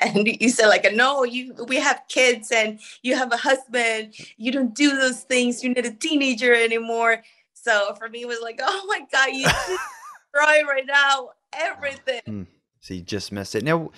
and 0.00 0.26
you 0.40 0.48
said 0.48 0.68
like 0.68 0.86
no 0.94 1.24
you 1.24 1.54
we 1.68 1.76
have 1.76 2.02
kids 2.08 2.50
and 2.50 2.80
you 3.02 3.16
have 3.16 3.32
a 3.32 3.36
husband. 3.36 4.14
You 4.36 4.52
don't 4.52 4.74
do 4.74 4.96
those 4.96 5.20
things. 5.22 5.62
You're 5.62 5.74
not 5.74 5.86
a 5.86 5.92
teenager 5.92 6.54
anymore. 6.54 7.22
So 7.54 7.94
for 7.98 8.08
me 8.08 8.22
it 8.22 8.28
was 8.28 8.40
like 8.42 8.60
oh 8.62 8.84
my 8.88 9.00
god 9.12 9.28
you 9.32 9.44
destroy 10.32 10.66
right 10.66 10.86
now 10.86 11.30
everything. 11.52 12.20
Mm, 12.26 12.46
so 12.80 12.94
you 12.94 13.02
just 13.02 13.32
missed 13.32 13.54
it. 13.54 13.64
Now 13.64 13.90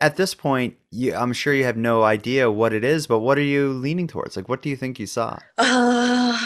at 0.00 0.16
this 0.16 0.34
point 0.34 0.76
you 0.90 1.14
i'm 1.14 1.32
sure 1.32 1.54
you 1.54 1.64
have 1.64 1.76
no 1.76 2.02
idea 2.02 2.50
what 2.50 2.72
it 2.72 2.84
is 2.84 3.06
but 3.06 3.20
what 3.20 3.38
are 3.38 3.42
you 3.42 3.72
leaning 3.72 4.06
towards? 4.06 4.36
Like 4.36 4.48
what 4.48 4.62
do 4.62 4.68
you 4.68 4.76
think 4.76 4.98
you 4.98 5.06
saw? 5.06 5.38
Uh, 5.56 6.38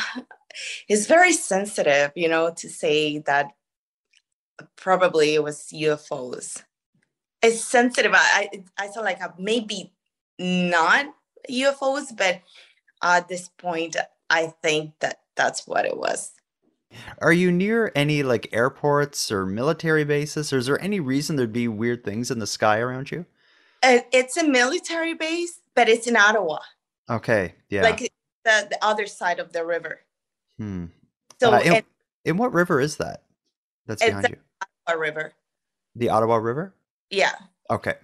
it's 0.89 1.07
very 1.07 1.33
sensitive 1.33 2.13
you 2.15 2.29
know 2.29 2.53
to 2.57 2.69
say 2.69 3.19
that 3.19 3.53
probably 4.77 5.35
it 5.35 5.43
was 5.43 5.69
ufos 5.73 6.63
it's 7.43 7.65
sensitive. 7.65 8.13
I 8.15 8.65
I 8.79 8.89
sound 8.89 9.05
like 9.05 9.21
maybe 9.39 9.93
not 10.39 11.07
UFOs, 11.51 12.17
but 12.17 12.41
at 13.03 13.29
this 13.29 13.49
point, 13.49 13.97
I 14.31 14.53
think 14.63 14.95
that 15.01 15.21
that's 15.37 15.67
what 15.67 15.85
it 15.85 15.97
was. 15.97 16.33
Are 17.21 17.33
you 17.33 17.53
near 17.53 17.93
any 17.95 18.23
like 18.23 18.49
airports 18.53 19.31
or 19.31 19.45
military 19.45 20.05
bases, 20.05 20.53
or 20.53 20.59
is 20.59 20.67
there 20.67 20.81
any 20.83 21.01
reason 21.01 21.37
there'd 21.37 21.53
be 21.53 21.69
weird 21.69 22.05
things 22.05 22.31
in 22.31 22.39
the 22.39 22.47
sky 22.47 22.79
around 22.79 23.11
you? 23.11 23.27
It's 23.83 24.37
a 24.37 24.47
military 24.47 25.15
base, 25.15 25.61
but 25.75 25.89
it's 25.89 26.07
in 26.07 26.17
Ottawa. 26.17 26.59
Okay, 27.11 27.55
yeah, 27.69 27.83
like 27.83 27.99
the, 28.45 28.67
the 28.71 28.79
other 28.83 29.07
side 29.07 29.39
of 29.39 29.53
the 29.53 29.65
river. 29.65 30.01
Hmm. 30.57 30.87
So, 31.41 31.53
uh, 31.53 31.61
in, 31.61 31.83
in 32.25 32.37
what 32.37 32.53
river 32.53 32.81
is 32.81 32.97
that? 32.97 33.23
That's 33.87 34.05
behind 34.05 34.29
you. 34.31 34.37
Ottawa 34.87 35.01
River. 35.01 35.33
The 35.95 36.11
Ottawa 36.11 36.37
River. 36.37 36.75
Yeah. 37.11 37.33
Okay. 37.71 37.95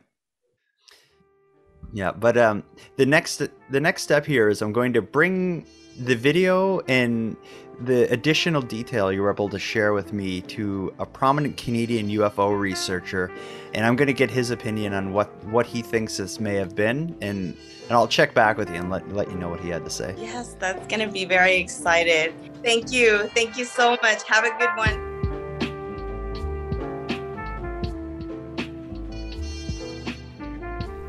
Yeah, 1.92 2.11
but 2.11 2.37
um, 2.37 2.64
the 2.96 3.06
next 3.06 3.40
the 3.70 3.80
next 3.80 4.02
step 4.02 4.26
here 4.26 4.49
is 4.49 4.62
I'm 4.62 4.73
going 4.73 4.92
to 4.94 5.02
bring 5.02 5.64
the 6.00 6.16
video 6.16 6.80
and 6.88 7.37
the 7.80 8.11
additional 8.12 8.62
detail 8.62 9.12
you 9.12 9.23
were 9.23 9.30
able 9.30 9.49
to 9.49 9.58
share 9.58 9.92
with 9.92 10.12
me 10.12 10.40
to 10.42 10.92
a 10.99 11.06
prominent 11.06 11.56
Canadian 11.56 12.08
UFO 12.08 12.58
researcher, 12.58 13.30
and 13.75 13.87
I'm 13.87 13.96
going 13.96 14.06
to 14.06 14.14
get 14.14 14.30
his 14.30 14.50
opinion 14.50 14.92
on 14.92 15.12
what 15.12 15.28
what 15.44 15.66
he 15.66 15.82
thinks 15.82 16.16
this 16.16 16.40
may 16.40 16.54
have 16.54 16.75
been, 16.75 17.16
and 17.20 17.56
and 17.84 17.92
I'll 17.92 18.08
check 18.08 18.34
back 18.34 18.56
with 18.58 18.70
you 18.70 18.76
and 18.76 18.90
let 18.90 19.08
let 19.12 19.30
you 19.30 19.37
know 19.37 19.49
what 19.49 19.61
he 19.61 19.68
had 19.68 19.84
to 19.84 19.90
say. 19.90 20.14
Yes, 20.18 20.56
that's 20.58 20.87
going 20.88 21.06
to 21.06 21.12
be 21.12 21.25
very 21.25 21.56
excited. 21.56 22.34
Thank 22.62 22.92
you, 22.92 23.28
thank 23.34 23.56
you 23.56 23.64
so 23.64 23.96
much. 24.02 24.23
Have 24.25 24.44
a 24.44 24.56
good 24.58 24.70
one. 24.76 25.13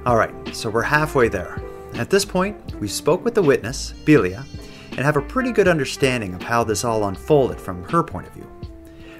All 0.05 0.17
right, 0.17 0.55
so 0.55 0.69
we're 0.69 0.83
halfway 0.83 1.29
there. 1.29 1.59
At 1.95 2.11
this 2.11 2.25
point, 2.25 2.75
we 2.75 2.87
spoke 2.87 3.25
with 3.25 3.33
the 3.33 3.41
witness, 3.41 3.95
Belia, 4.05 4.45
and 4.91 4.99
have 4.99 5.17
a 5.17 5.21
pretty 5.21 5.51
good 5.51 5.67
understanding 5.67 6.35
of 6.35 6.43
how 6.43 6.63
this 6.63 6.83
all 6.83 7.07
unfolded 7.07 7.59
from 7.59 7.83
her 7.85 8.03
point 8.03 8.27
of 8.27 8.33
view. 8.33 8.47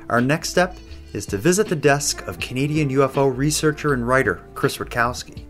Our 0.10 0.22
next 0.22 0.50
step 0.50 0.78
is 1.12 1.26
to 1.28 1.40
visit 1.40 1.70
the 1.70 1.76
desk 1.76 2.22
of 2.28 2.40
Canadian 2.40 2.90
UFO 2.90 3.36
researcher 3.36 3.96
and 3.96 4.08
writer 4.08 4.46
Chris 4.54 4.78
Rutkowski. 4.78 5.46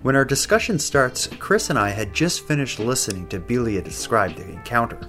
When 0.00 0.16
our 0.16 0.24
discussion 0.24 0.78
starts, 0.78 1.26
Chris 1.26 1.68
and 1.68 1.78
I 1.78 1.90
had 1.90 2.14
just 2.14 2.48
finished 2.48 2.78
listening 2.78 3.28
to 3.28 3.38
Belia 3.38 3.84
describe 3.84 4.36
the 4.36 4.48
encounter. 4.48 5.00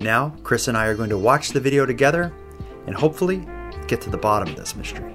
Now, 0.00 0.34
Chris 0.42 0.68
and 0.68 0.76
I 0.76 0.86
are 0.86 0.94
going 0.94 1.10
to 1.10 1.18
watch 1.18 1.50
the 1.50 1.60
video 1.60 1.84
together 1.84 2.32
and 2.86 2.96
hopefully 2.96 3.46
get 3.88 4.00
to 4.00 4.10
the 4.10 4.16
bottom 4.16 4.48
of 4.48 4.56
this 4.56 4.74
mystery. 4.74 5.14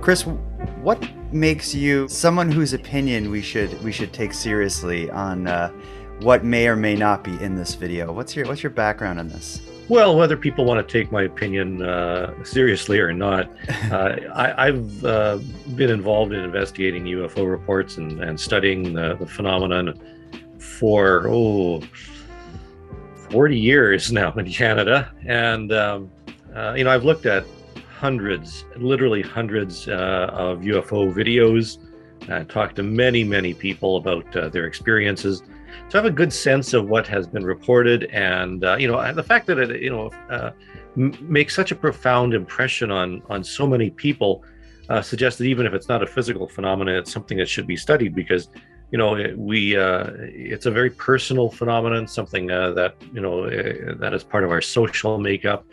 Chris, 0.00 0.22
what 0.80 1.06
makes 1.30 1.74
you 1.74 2.08
someone 2.08 2.50
whose 2.50 2.72
opinion 2.72 3.30
we 3.30 3.42
should 3.42 3.82
we 3.84 3.92
should 3.92 4.14
take 4.14 4.32
seriously 4.32 5.10
on 5.10 5.46
uh, 5.46 5.70
what 6.20 6.42
may 6.42 6.68
or 6.68 6.76
may 6.76 6.94
not 6.94 7.22
be 7.22 7.32
in 7.42 7.54
this 7.54 7.74
video? 7.74 8.10
What's 8.10 8.34
your 8.34 8.46
what's 8.46 8.62
your 8.62 8.70
background 8.70 9.18
on 9.18 9.28
this? 9.28 9.60
Well, 9.90 10.16
whether 10.16 10.36
people 10.36 10.64
want 10.64 10.86
to 10.86 10.90
take 10.90 11.12
my 11.12 11.24
opinion 11.24 11.82
uh, 11.82 12.44
seriously 12.44 12.98
or 12.98 13.12
not, 13.12 13.50
uh, 13.90 14.16
I, 14.34 14.66
have 14.66 15.04
uh, 15.04 15.38
been 15.74 15.90
involved 15.90 16.32
in 16.32 16.40
investigating 16.44 17.04
UFO 17.04 17.50
reports 17.50 17.96
and, 17.96 18.22
and 18.22 18.38
studying 18.38 18.94
the, 18.94 19.16
the, 19.16 19.26
phenomenon 19.26 20.00
for 20.58 21.26
oh 21.28 21.82
40 23.30 23.58
years 23.58 24.12
now 24.12 24.32
in 24.32 24.50
Canada, 24.50 25.12
and 25.26 25.72
um, 25.72 26.10
uh, 26.54 26.72
you 26.74 26.84
know 26.84 26.90
I've 26.90 27.04
looked 27.04 27.26
at 27.26 27.44
hundreds, 28.00 28.64
literally 28.76 29.20
hundreds 29.20 29.86
uh, 29.86 30.30
of 30.32 30.60
UFO 30.60 31.12
videos. 31.12 31.78
I 32.30 32.44
talked 32.44 32.76
to 32.76 32.82
many, 32.82 33.24
many 33.24 33.52
people 33.52 33.98
about 33.98 34.34
uh, 34.34 34.48
their 34.48 34.66
experiences. 34.66 35.42
So 35.88 35.98
I 35.98 36.02
have 36.02 36.06
a 36.06 36.16
good 36.22 36.32
sense 36.32 36.72
of 36.72 36.88
what 36.88 37.06
has 37.08 37.26
been 37.26 37.44
reported, 37.44 38.04
and 38.04 38.64
uh, 38.64 38.76
you 38.76 38.88
know 38.88 38.98
the 39.12 39.22
fact 39.22 39.46
that 39.48 39.58
it 39.58 39.82
you 39.82 39.90
know 39.90 40.10
uh, 40.30 40.50
m- 40.96 41.14
makes 41.20 41.54
such 41.54 41.72
a 41.72 41.74
profound 41.74 42.32
impression 42.32 42.90
on 42.90 43.22
on 43.28 43.44
so 43.44 43.66
many 43.66 43.90
people 43.90 44.44
uh, 44.88 45.02
suggests 45.02 45.38
that 45.38 45.44
even 45.44 45.66
if 45.66 45.74
it's 45.74 45.88
not 45.88 46.02
a 46.02 46.06
physical 46.06 46.48
phenomenon, 46.48 46.94
it's 46.96 47.12
something 47.12 47.36
that 47.38 47.48
should 47.48 47.66
be 47.66 47.76
studied 47.76 48.14
because 48.14 48.48
you 48.92 48.98
know 48.98 49.14
it, 49.14 49.38
we 49.38 49.76
uh, 49.76 50.06
it's 50.54 50.66
a 50.66 50.70
very 50.70 50.90
personal 50.90 51.50
phenomenon, 51.50 52.06
something 52.06 52.46
that 52.46 52.94
you 53.12 53.20
know 53.20 53.48
that 54.02 54.12
is 54.14 54.24
part 54.24 54.42
of 54.44 54.50
our 54.50 54.62
social 54.62 55.18
makeup 55.18 55.64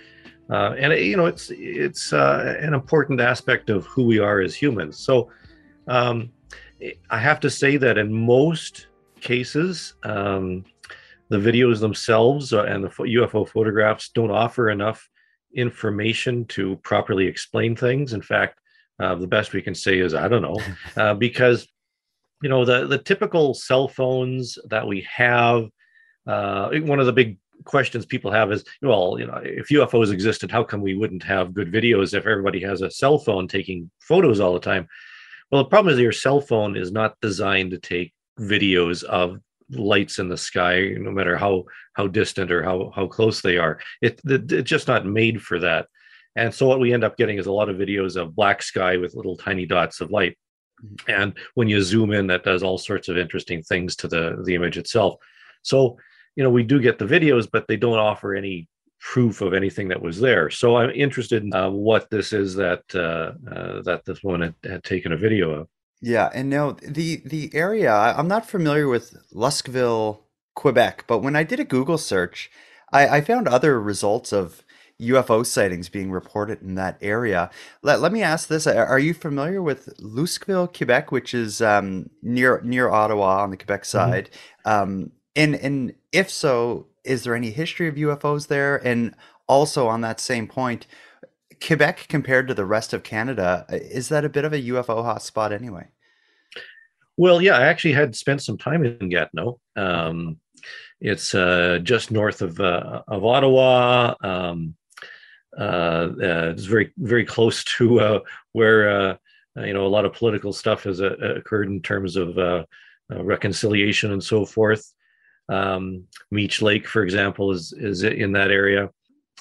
uh, 0.49 0.75
and 0.77 0.93
you 0.93 1.17
know 1.17 1.25
it's 1.25 1.51
it's 1.51 2.13
uh, 2.13 2.55
an 2.59 2.73
important 2.73 3.19
aspect 3.19 3.69
of 3.69 3.85
who 3.85 4.03
we 4.03 4.19
are 4.19 4.39
as 4.39 4.55
humans. 4.55 4.97
So 4.97 5.29
um, 5.87 6.31
I 7.09 7.19
have 7.19 7.39
to 7.41 7.49
say 7.49 7.77
that 7.77 7.97
in 7.97 8.13
most 8.13 8.87
cases, 9.19 9.95
um, 10.03 10.63
the 11.29 11.37
videos 11.37 11.79
themselves 11.79 12.53
uh, 12.53 12.63
and 12.63 12.83
the 12.83 12.89
UFO 12.89 13.47
photographs 13.47 14.09
don't 14.09 14.31
offer 14.31 14.69
enough 14.69 15.09
information 15.53 16.45
to 16.45 16.77
properly 16.77 17.25
explain 17.25 17.75
things. 17.75 18.13
In 18.13 18.21
fact, 18.21 18.59
uh, 18.99 19.15
the 19.15 19.27
best 19.27 19.53
we 19.53 19.61
can 19.61 19.75
say 19.75 19.99
is 19.99 20.13
I 20.13 20.27
don't 20.27 20.41
know, 20.41 20.59
uh, 20.97 21.13
because 21.13 21.67
you 22.41 22.49
know 22.49 22.63
the 22.63 22.87
the 22.87 22.97
typical 22.97 23.53
cell 23.53 23.87
phones 23.87 24.57
that 24.69 24.87
we 24.87 25.01
have 25.13 25.67
uh, 26.27 26.69
one 26.81 26.99
of 26.99 27.05
the 27.05 27.13
big 27.13 27.37
questions 27.65 28.05
people 28.05 28.31
have 28.31 28.51
is, 28.51 28.63
well, 28.81 29.17
you 29.19 29.27
know, 29.27 29.39
if 29.43 29.69
UFOs 29.69 30.11
existed, 30.11 30.51
how 30.51 30.63
come 30.63 30.81
we 30.81 30.95
wouldn't 30.95 31.23
have 31.23 31.53
good 31.53 31.71
videos 31.71 32.13
if 32.13 32.25
everybody 32.25 32.61
has 32.61 32.81
a 32.81 32.91
cell 32.91 33.17
phone 33.17 33.47
taking 33.47 33.89
photos 33.99 34.39
all 34.39 34.53
the 34.53 34.59
time? 34.59 34.87
Well, 35.51 35.63
the 35.63 35.69
problem 35.69 35.93
is 35.93 35.99
your 35.99 36.11
cell 36.11 36.41
phone 36.41 36.75
is 36.75 36.91
not 36.91 37.15
designed 37.21 37.71
to 37.71 37.79
take 37.79 38.13
videos 38.39 39.03
of 39.03 39.39
lights 39.71 40.19
in 40.19 40.29
the 40.29 40.37
sky, 40.37 40.93
no 40.97 41.11
matter 41.11 41.37
how 41.37 41.65
how 41.93 42.07
distant 42.07 42.51
or 42.51 42.63
how 42.63 42.91
how 42.95 43.07
close 43.07 43.41
they 43.41 43.57
are. 43.57 43.79
It, 44.01 44.19
it 44.25 44.51
it's 44.51 44.69
just 44.69 44.87
not 44.87 45.05
made 45.05 45.41
for 45.41 45.59
that. 45.59 45.87
And 46.35 46.53
so 46.53 46.67
what 46.67 46.79
we 46.79 46.93
end 46.93 47.03
up 47.03 47.17
getting 47.17 47.37
is 47.37 47.47
a 47.47 47.51
lot 47.51 47.69
of 47.69 47.77
videos 47.77 48.15
of 48.15 48.35
black 48.35 48.61
sky 48.61 48.97
with 48.97 49.15
little 49.15 49.35
tiny 49.35 49.65
dots 49.65 50.01
of 50.01 50.11
light. 50.11 50.37
Mm-hmm. 50.85 51.11
And 51.21 51.37
when 51.55 51.67
you 51.67 51.81
zoom 51.81 52.11
in, 52.11 52.27
that 52.27 52.43
does 52.43 52.61
all 52.61 52.77
sorts 52.77 53.07
of 53.07 53.17
interesting 53.17 53.63
things 53.63 53.95
to 53.97 54.07
the 54.07 54.41
the 54.45 54.55
image 54.55 54.77
itself. 54.77 55.15
So 55.63 55.97
you 56.37 56.43
know 56.43 56.51
we 56.51 56.63
do 56.63 56.79
get 56.79 56.99
the 56.99 57.05
videos, 57.05 57.49
but 57.51 57.67
they 57.67 57.75
don't 57.75 57.97
offer 57.97 58.35
any 58.35 58.69
proof 58.99 59.41
of 59.41 59.53
anything 59.53 59.87
that 59.87 60.01
was 60.01 60.19
there. 60.19 60.49
So 60.49 60.77
I'm 60.77 60.91
interested 60.91 61.43
in 61.43 61.53
uh, 61.53 61.69
what 61.69 62.09
this 62.09 62.31
is 62.31 62.55
that 62.55 62.83
uh, 62.93 63.33
uh, 63.51 63.81
that 63.81 64.03
this 64.05 64.23
woman 64.23 64.41
had, 64.41 64.71
had, 64.71 64.83
taken 64.83 65.11
a 65.11 65.17
video 65.17 65.49
of. 65.51 65.67
Yeah, 65.99 66.29
and 66.33 66.49
now 66.49 66.77
the 66.83 67.21
the 67.25 67.49
area 67.53 67.91
I'm 67.91 68.27
not 68.27 68.47
familiar 68.47 68.87
with 68.87 69.17
Luskville, 69.33 70.19
Quebec, 70.53 71.05
but 71.07 71.19
when 71.19 71.35
I 71.35 71.43
did 71.43 71.59
a 71.59 71.65
Google 71.65 71.97
search, 71.97 72.51
I, 72.93 73.07
I 73.07 73.21
found 73.21 73.47
other 73.47 73.81
results 73.81 74.31
of 74.31 74.63
UFO 75.01 75.43
sightings 75.43 75.89
being 75.89 76.11
reported 76.11 76.61
in 76.61 76.75
that 76.75 76.97
area. 77.01 77.49
Let, 77.81 77.99
let 77.99 78.11
me 78.11 78.21
ask 78.21 78.47
this: 78.47 78.67
Are 78.67 78.99
you 78.99 79.15
familiar 79.15 79.63
with 79.63 79.97
Luskville, 79.97 80.71
Quebec, 80.71 81.11
which 81.11 81.33
is 81.33 81.63
um, 81.63 82.11
near 82.21 82.61
near 82.63 82.89
Ottawa 82.89 83.41
on 83.41 83.49
the 83.49 83.57
Quebec 83.57 83.81
mm-hmm. 83.81 84.11
side? 84.11 84.29
Mm-hmm. 84.65 84.69
Um, 84.69 85.11
and 85.37 85.55
and 85.55 85.93
if 86.11 86.29
so, 86.29 86.87
is 87.05 87.23
there 87.23 87.35
any 87.35 87.51
history 87.51 87.87
of 87.87 87.95
UFOs 87.95 88.47
there? 88.47 88.85
And 88.85 89.15
also 89.47 89.87
on 89.87 90.01
that 90.01 90.19
same 90.19 90.47
point, 90.47 90.87
Quebec 91.65 92.07
compared 92.09 92.47
to 92.47 92.53
the 92.53 92.65
rest 92.65 92.91
of 92.91 93.03
Canada, 93.03 93.65
is 93.69 94.09
that 94.09 94.25
a 94.25 94.29
bit 94.29 94.43
of 94.43 94.51
a 94.51 94.61
UFO 94.61 95.03
hotspot 95.03 95.51
anyway? 95.51 95.87
Well, 97.15 97.41
yeah, 97.41 97.57
I 97.57 97.67
actually 97.67 97.93
had 97.93 98.15
spent 98.15 98.43
some 98.43 98.57
time 98.57 98.83
in 98.83 99.09
Gatineau. 99.09 99.59
Um, 99.75 100.37
it's 100.99 101.33
uh, 101.33 101.79
just 101.83 102.11
north 102.11 102.41
of 102.41 102.59
uh, 102.59 103.03
of 103.07 103.23
Ottawa. 103.23 104.15
Um, 104.21 104.75
uh, 105.57 106.09
uh 106.21 106.51
it's 106.51 106.65
very 106.65 106.91
very 106.97 107.25
close 107.25 107.63
to 107.63 107.99
uh, 107.99 108.19
where 108.51 108.89
uh, 108.89 109.15
you 109.57 109.73
know 109.73 109.85
a 109.85 109.89
lot 109.89 110.05
of 110.05 110.13
political 110.13 110.53
stuff 110.53 110.83
has 110.83 110.99
occurred 110.99 111.67
in 111.67 111.81
terms 111.81 112.15
of 112.15 112.65
reconciliation 113.09 114.11
and 114.11 114.23
so 114.23 114.45
forth. 114.45 114.93
Um, 115.49 116.05
Meech 116.31 116.61
Lake, 116.61 116.87
for 116.87 117.03
example, 117.03 117.51
is 117.51 117.73
is 117.73 118.03
in 118.03 118.33
that 118.33 118.51
area, 118.51 118.89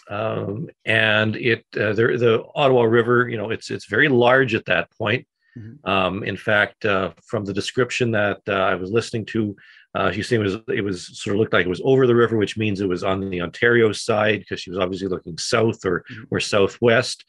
um, 0.09 0.69
and 0.85 1.37
it 1.37 1.65
uh, 1.75 1.93
the, 1.93 2.17
the 2.17 2.45
Ottawa 2.55 2.83
River. 2.83 3.29
You 3.29 3.37
know, 3.37 3.51
it's 3.51 3.71
it's 3.71 3.87
very 3.87 4.09
large 4.09 4.55
at 4.55 4.67
that 4.67 4.91
point. 4.97 5.27
Mm-hmm. 5.59 5.89
Um, 5.89 6.23
in 6.23 6.37
fact, 6.37 6.85
uh, 6.85 7.13
from 7.25 7.45
the 7.45 7.55
description 7.55 8.11
that 8.13 8.41
uh, 8.49 8.53
I 8.53 8.75
was 8.75 8.91
listening 8.91 9.25
to, 9.27 9.57
uh, 9.95 10.11
she 10.11 10.23
said 10.23 10.41
it 10.41 10.43
was 10.43 10.57
it 10.69 10.85
was 10.85 11.19
sort 11.19 11.35
of 11.35 11.41
looked 11.41 11.53
like 11.53 11.67
it 11.67 11.71
was 11.71 11.83
over 11.85 12.07
the 12.07 12.15
river, 12.15 12.37
which 12.37 12.59
means 12.59 12.81
it 12.81 12.89
was 12.89 13.03
on 13.03 13.31
the 13.31 13.41
Ontario 13.41 13.93
side 13.93 14.41
because 14.41 14.61
she 14.61 14.71
was 14.71 14.79
obviously 14.79 15.09
looking 15.09 15.39
south 15.39 15.85
or 15.85 16.05
mm-hmm. 16.11 16.25
or 16.31 16.41
southwest. 16.41 17.25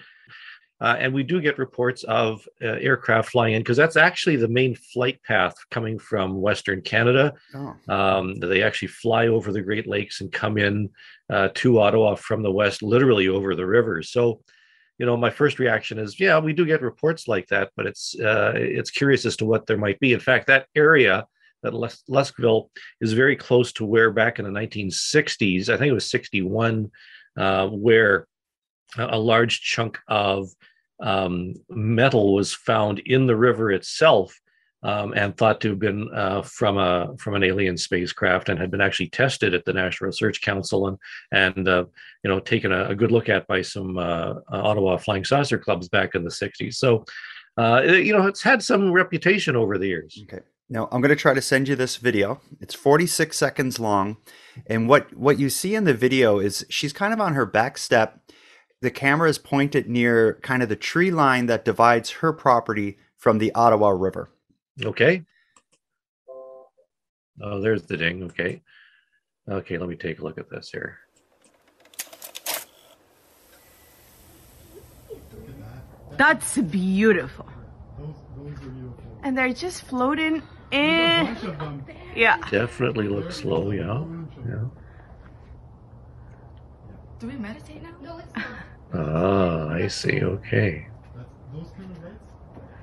Uh, 0.79 0.95
and 0.99 1.13
we 1.13 1.23
do 1.23 1.41
get 1.41 1.57
reports 1.57 2.03
of 2.03 2.47
uh, 2.61 2.67
aircraft 2.67 3.29
flying 3.29 3.55
in 3.55 3.61
because 3.61 3.77
that's 3.77 3.97
actually 3.97 4.35
the 4.35 4.47
main 4.47 4.75
flight 4.75 5.19
path 5.23 5.55
coming 5.71 5.97
from 5.97 6.39
Western 6.39 6.81
Canada. 6.81 7.33
Oh. 7.55 7.75
Um, 7.89 8.35
they 8.39 8.61
actually 8.61 8.89
fly 8.89 9.27
over 9.27 9.51
the 9.51 9.61
Great 9.61 9.87
Lakes 9.87 10.21
and 10.21 10.31
come 10.31 10.57
in 10.57 10.89
uh, 11.31 11.49
to 11.55 11.79
Ottawa 11.79 12.15
from 12.15 12.43
the 12.43 12.51
west, 12.51 12.83
literally 12.83 13.27
over 13.27 13.55
the 13.55 13.65
rivers. 13.65 14.11
So, 14.11 14.41
you 14.99 15.05
know, 15.05 15.17
my 15.17 15.31
first 15.31 15.57
reaction 15.57 15.97
is, 15.97 16.19
yeah, 16.19 16.37
we 16.37 16.53
do 16.53 16.65
get 16.65 16.81
reports 16.81 17.27
like 17.27 17.47
that, 17.47 17.71
but 17.75 17.87
it's 17.87 18.15
uh, 18.19 18.53
it's 18.55 18.91
curious 18.91 19.25
as 19.25 19.35
to 19.37 19.45
what 19.45 19.65
there 19.65 19.77
might 19.77 19.99
be. 19.99 20.13
In 20.13 20.19
fact, 20.19 20.47
that 20.47 20.67
area, 20.75 21.25
that 21.63 21.73
Les- 21.73 22.03
Luskville, 22.07 22.69
is 23.01 23.13
very 23.13 23.35
close 23.35 23.71
to 23.73 23.85
where 23.85 24.11
back 24.11 24.37
in 24.37 24.45
the 24.45 24.51
1960s, 24.51 25.69
I 25.69 25.77
think 25.77 25.89
it 25.89 25.93
was 25.93 26.09
61, 26.09 26.91
uh, 27.35 27.67
where 27.67 28.27
a 28.97 29.19
large 29.19 29.61
chunk 29.61 29.99
of 30.07 30.49
um, 30.99 31.53
metal 31.69 32.33
was 32.33 32.53
found 32.53 32.99
in 32.99 33.27
the 33.27 33.35
river 33.35 33.71
itself 33.71 34.39
um, 34.83 35.13
and 35.15 35.35
thought 35.35 35.59
to 35.61 35.69
have 35.69 35.79
been 35.79 36.09
uh, 36.13 36.41
from 36.43 36.77
a 36.77 37.15
from 37.17 37.35
an 37.35 37.43
alien 37.43 37.77
spacecraft 37.77 38.49
and 38.49 38.59
had 38.59 38.71
been 38.71 38.81
actually 38.81 39.09
tested 39.09 39.53
at 39.53 39.65
the 39.65 39.73
National 39.73 40.07
Research 40.07 40.41
Council 40.41 40.87
and 40.87 40.97
and 41.31 41.67
uh, 41.67 41.85
you 42.23 42.29
know 42.29 42.39
taken 42.39 42.71
a, 42.71 42.89
a, 42.89 42.95
good 42.95 43.11
look 43.11 43.27
at 43.27 43.47
by 43.47 43.61
some 43.61 43.97
uh, 43.97 44.35
Ottawa 44.49 44.97
flying 44.97 45.25
saucer 45.25 45.57
clubs 45.57 45.89
back 45.89 46.15
in 46.15 46.23
the 46.23 46.29
60s. 46.29 46.75
So 46.75 47.05
uh, 47.57 47.81
you 47.83 48.13
know 48.13 48.27
it's 48.27 48.43
had 48.43 48.61
some 48.61 48.91
reputation 48.91 49.55
over 49.55 49.77
the 49.77 49.87
years. 49.87 50.23
Okay. 50.23 50.43
Now 50.69 50.89
I'm 50.91 51.01
going 51.01 51.09
to 51.09 51.15
try 51.15 51.33
to 51.33 51.41
send 51.41 51.67
you 51.67 51.75
this 51.75 51.95
video. 51.95 52.41
It's 52.59 52.75
46 52.75 53.35
seconds 53.35 53.79
long, 53.79 54.17
and 54.67 54.87
what 54.87 55.15
what 55.15 55.39
you 55.39 55.49
see 55.49 55.75
in 55.75 55.85
the 55.85 55.93
video 55.93 56.39
is 56.39 56.65
she's 56.69 56.93
kind 56.93 57.13
of 57.13 57.21
on 57.21 57.33
her 57.33 57.45
back 57.45 57.77
step 57.77 58.19
the 58.81 58.91
camera 58.91 59.29
is 59.29 59.37
pointed 59.37 59.89
near 59.89 60.35
kind 60.41 60.61
of 60.61 60.69
the 60.69 60.75
tree 60.75 61.11
line 61.11 61.47
that 61.47 61.65
divides 61.65 62.09
her 62.11 62.31
property 62.31 62.97
from 63.15 63.39
the 63.39 63.51
Ottawa 63.53 63.89
River. 63.89 64.29
Okay. 64.83 65.25
Oh, 67.41 67.59
there's 67.61 67.83
the 67.83 67.97
ding. 67.97 68.23
Okay. 68.23 68.61
Okay, 69.49 69.77
let 69.77 69.89
me 69.89 69.95
take 69.95 70.19
a 70.19 70.23
look 70.23 70.37
at 70.37 70.49
this 70.49 70.69
here. 70.71 70.99
That's 76.17 76.57
beautiful. 76.57 77.47
And 79.23 79.37
they're 79.37 79.53
just 79.53 79.83
floating 79.83 80.41
in. 80.71 81.37
Yeah. 82.15 82.37
Definitely 82.49 83.07
looks 83.07 83.37
slow, 83.37 83.71
yeah. 83.71 84.03
Yeah. 84.47 84.65
Do 87.19 87.27
we 87.27 87.35
meditate 87.35 87.81
now? 87.81 87.93
No, 88.01 88.17
it's 88.19 88.31
Ah, 88.93 89.69
I 89.69 89.87
see. 89.87 90.21
Okay. 90.23 90.87
Those 91.53 91.67
kind 91.77 91.91
of 91.91 92.03
rats? 92.03 92.31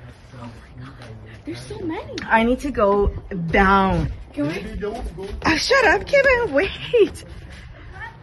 That's 0.05 0.31
so 0.31 0.39
many. 0.39 1.35
There's 1.45 1.61
so 1.61 1.79
many. 1.81 2.17
I 2.25 2.45
need 2.45 2.61
to 2.61 2.71
go 2.71 3.09
down. 3.51 4.13
Can 4.33 4.49
we? 4.49 4.87
Oh, 5.47 5.57
shut 5.57 5.85
up, 5.87 6.07
Kevin. 6.07 6.53
Wait. 6.53 7.25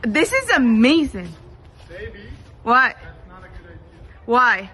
This 0.04 0.34
is 0.34 0.50
amazing. 0.52 1.34
Baby. 1.88 2.20
What? 2.63 2.98
Why? 4.26 4.70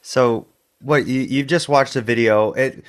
So 0.00 0.46
what 0.80 1.06
you 1.06 1.20
you've 1.20 1.46
just 1.46 1.68
watched 1.68 1.94
a 1.96 2.00
video. 2.00 2.52
It 2.52 2.84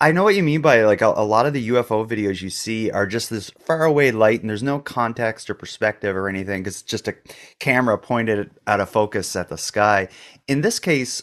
I 0.00 0.12
know 0.12 0.24
what 0.24 0.34
you 0.34 0.42
mean 0.42 0.60
by 0.60 0.82
like 0.82 1.02
a, 1.02 1.06
a, 1.06 1.24
lot 1.24 1.46
of 1.46 1.52
the 1.52 1.68
UFO 1.68 2.06
videos 2.06 2.42
you 2.42 2.50
see 2.50 2.90
are 2.90 3.06
just 3.06 3.30
this 3.30 3.50
far 3.60 3.84
away 3.84 4.10
light 4.10 4.40
and 4.40 4.50
there's 4.50 4.62
no 4.62 4.80
context 4.80 5.48
or 5.48 5.54
perspective 5.54 6.16
or 6.16 6.28
anything 6.28 6.62
because 6.62 6.80
it's 6.80 6.90
just 6.90 7.08
a 7.08 7.14
camera 7.60 7.96
pointed 7.96 8.50
out 8.66 8.80
of 8.80 8.90
focus 8.90 9.36
at 9.36 9.48
the 9.48 9.56
sky. 9.56 10.08
In 10.48 10.62
this 10.62 10.80
case, 10.80 11.22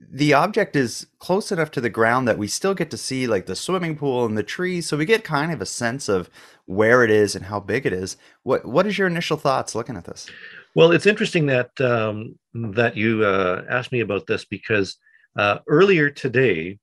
the 0.00 0.34
object 0.34 0.74
is 0.74 1.06
close 1.20 1.52
enough 1.52 1.70
to 1.70 1.80
the 1.80 1.88
ground 1.88 2.26
that 2.26 2.38
we 2.38 2.48
still 2.48 2.74
get 2.74 2.90
to 2.90 2.96
see 2.96 3.26
like 3.28 3.46
the 3.46 3.54
swimming 3.54 3.96
pool 3.96 4.26
and 4.26 4.36
the 4.36 4.42
trees, 4.42 4.86
so 4.86 4.96
we 4.96 5.04
get 5.04 5.22
kind 5.22 5.52
of 5.52 5.60
a 5.60 5.66
sense 5.66 6.08
of 6.08 6.28
where 6.66 7.04
it 7.04 7.10
is 7.10 7.36
and 7.36 7.46
how 7.46 7.60
big 7.60 7.86
it 7.86 7.92
is. 7.92 8.16
What 8.42 8.64
what 8.66 8.86
is 8.86 8.98
your 8.98 9.06
initial 9.06 9.36
thoughts 9.36 9.74
looking 9.74 9.96
at 9.96 10.04
this? 10.04 10.28
Well, 10.74 10.90
it's 10.90 11.06
interesting 11.06 11.46
that 11.46 11.80
um, 11.80 12.36
that 12.52 12.96
you 12.96 13.24
uh, 13.24 13.64
asked 13.70 13.92
me 13.92 14.00
about 14.00 14.26
this 14.26 14.44
because 14.44 14.96
uh, 15.36 15.58
earlier 15.68 16.10
today 16.10 16.78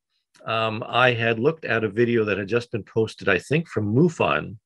um, 0.50 0.84
I 0.88 1.14
had 1.14 1.38
looked 1.38 1.66
at 1.66 1.84
a 1.84 1.90
video 1.90 2.26
that 2.26 2.40
had 2.40 2.48
just 2.48 2.72
been 2.72 2.84
posted, 2.84 3.30
I 3.30 3.38
think, 3.38 3.68
from 3.68 3.94
MUFON 3.94 4.58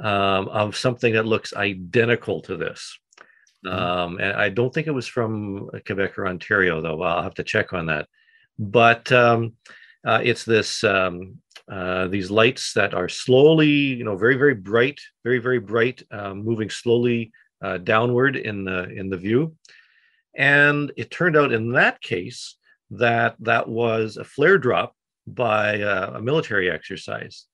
um, 0.00 0.48
of 0.48 0.76
something 0.76 1.14
that 1.14 1.26
looks 1.26 1.52
identical 1.54 2.40
to 2.42 2.56
this. 2.56 2.96
Mm-hmm. 3.66 3.76
Um, 3.76 4.20
and 4.20 4.36
I 4.36 4.48
don't 4.48 4.72
think 4.72 4.86
it 4.86 4.92
was 4.92 5.08
from 5.08 5.70
Quebec 5.84 6.16
or 6.18 6.28
Ontario, 6.28 6.80
though. 6.80 7.02
I'll 7.02 7.24
have 7.24 7.34
to 7.34 7.42
check 7.42 7.72
on 7.72 7.86
that. 7.86 8.06
But 8.60 9.10
um, 9.10 9.54
uh, 10.06 10.20
it's 10.22 10.44
this 10.44 10.84
um, 10.84 11.38
uh, 11.68 12.06
these 12.06 12.30
lights 12.30 12.72
that 12.74 12.94
are 12.94 13.08
slowly, 13.08 13.66
you 13.98 14.04
know, 14.04 14.16
very 14.16 14.36
very 14.36 14.54
bright, 14.54 15.00
very 15.24 15.40
very 15.40 15.58
bright, 15.58 16.00
uh, 16.12 16.32
moving 16.34 16.70
slowly 16.70 17.32
uh, 17.60 17.78
downward 17.78 18.36
in 18.36 18.64
the 18.64 18.88
in 18.90 19.10
the 19.10 19.16
view. 19.16 19.56
And 20.36 20.92
it 20.96 21.10
turned 21.10 21.36
out 21.36 21.50
in 21.50 21.72
that 21.72 22.00
case 22.00 22.56
that 22.90 23.34
that 23.40 23.68
was 23.68 24.16
a 24.16 24.24
flare 24.24 24.58
drop 24.58 24.94
by 25.34 25.80
uh, 25.80 26.12
a 26.16 26.20
military 26.20 26.70
exercise. 26.70 27.46